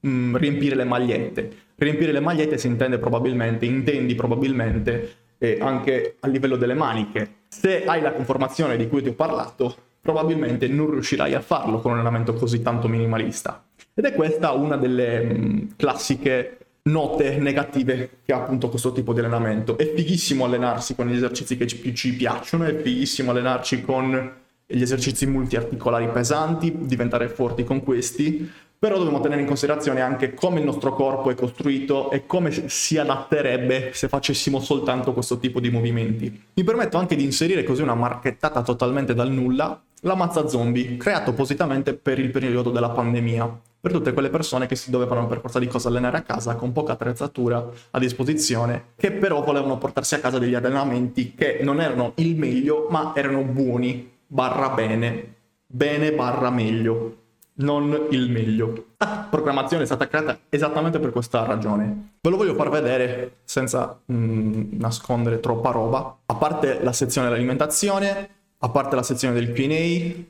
[0.00, 1.56] mh, mm, riempire le magliette.
[1.76, 7.44] Riempire le magliette si intende probabilmente, intendi probabilmente eh, anche a livello delle maniche.
[7.48, 11.92] Se hai la conformazione di cui ti ho parlato, probabilmente non riuscirai a farlo con
[11.92, 13.64] un allenamento così tanto minimalista.
[13.94, 19.12] Ed è questa una delle mh, mm, classiche note negative che ha appunto questo tipo
[19.12, 19.78] di allenamento.
[19.78, 24.32] È fighissimo allenarsi con gli esercizi che più ci piacciono, è fighissimo allenarci con
[24.66, 30.58] gli esercizi multiarticolari pesanti, diventare forti con questi, però dobbiamo tenere in considerazione anche come
[30.58, 35.70] il nostro corpo è costruito e come si adatterebbe se facessimo soltanto questo tipo di
[35.70, 36.42] movimenti.
[36.54, 41.30] Mi permetto anche di inserire così una marchettata totalmente dal nulla, la mazza zombie, creato
[41.30, 45.60] appositamente per il periodo della pandemia per tutte quelle persone che si dovevano per forza
[45.60, 50.18] di cosa allenare a casa con poca attrezzatura a disposizione, che però volevano portarsi a
[50.18, 55.34] casa degli allenamenti che non erano il meglio, ma erano buoni, barra bene,
[55.68, 57.16] bene barra meglio,
[57.58, 58.86] non il meglio.
[58.96, 62.14] La programmazione è stata creata esattamente per questa ragione.
[62.20, 66.18] Ve lo voglio far vedere senza mm, nascondere troppa roba.
[66.26, 70.24] A parte la sezione dell'alimentazione, a parte la sezione del Q&A,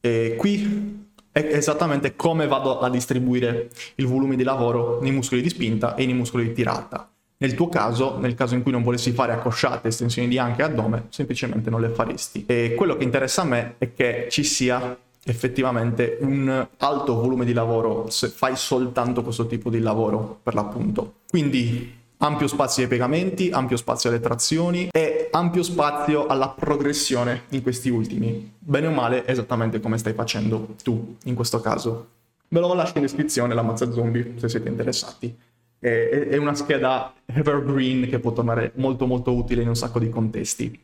[0.00, 1.03] e qui
[1.40, 6.14] esattamente come vado a distribuire il volume di lavoro nei muscoli di spinta e nei
[6.14, 7.08] muscoli di tirata.
[7.36, 10.64] Nel tuo caso, nel caso in cui non volessi fare accosciate, estensioni di anche e
[10.64, 12.44] addome, semplicemente non le faresti.
[12.46, 17.52] E quello che interessa a me è che ci sia effettivamente un alto volume di
[17.52, 21.14] lavoro se fai soltanto questo tipo di lavoro per l'appunto.
[21.28, 27.62] Quindi ampio spazio ai piegamenti, ampio spazio alle trazioni e ampio spazio alla progressione in
[27.62, 28.52] questi ultimi.
[28.58, 32.08] Bene o male, esattamente come stai facendo tu in questo caso.
[32.48, 35.36] Ve lo lascio in descrizione la mazza zombie se siete interessati.
[35.78, 40.80] È, una scheda evergreen che può tornare molto molto utile in un sacco di contesti.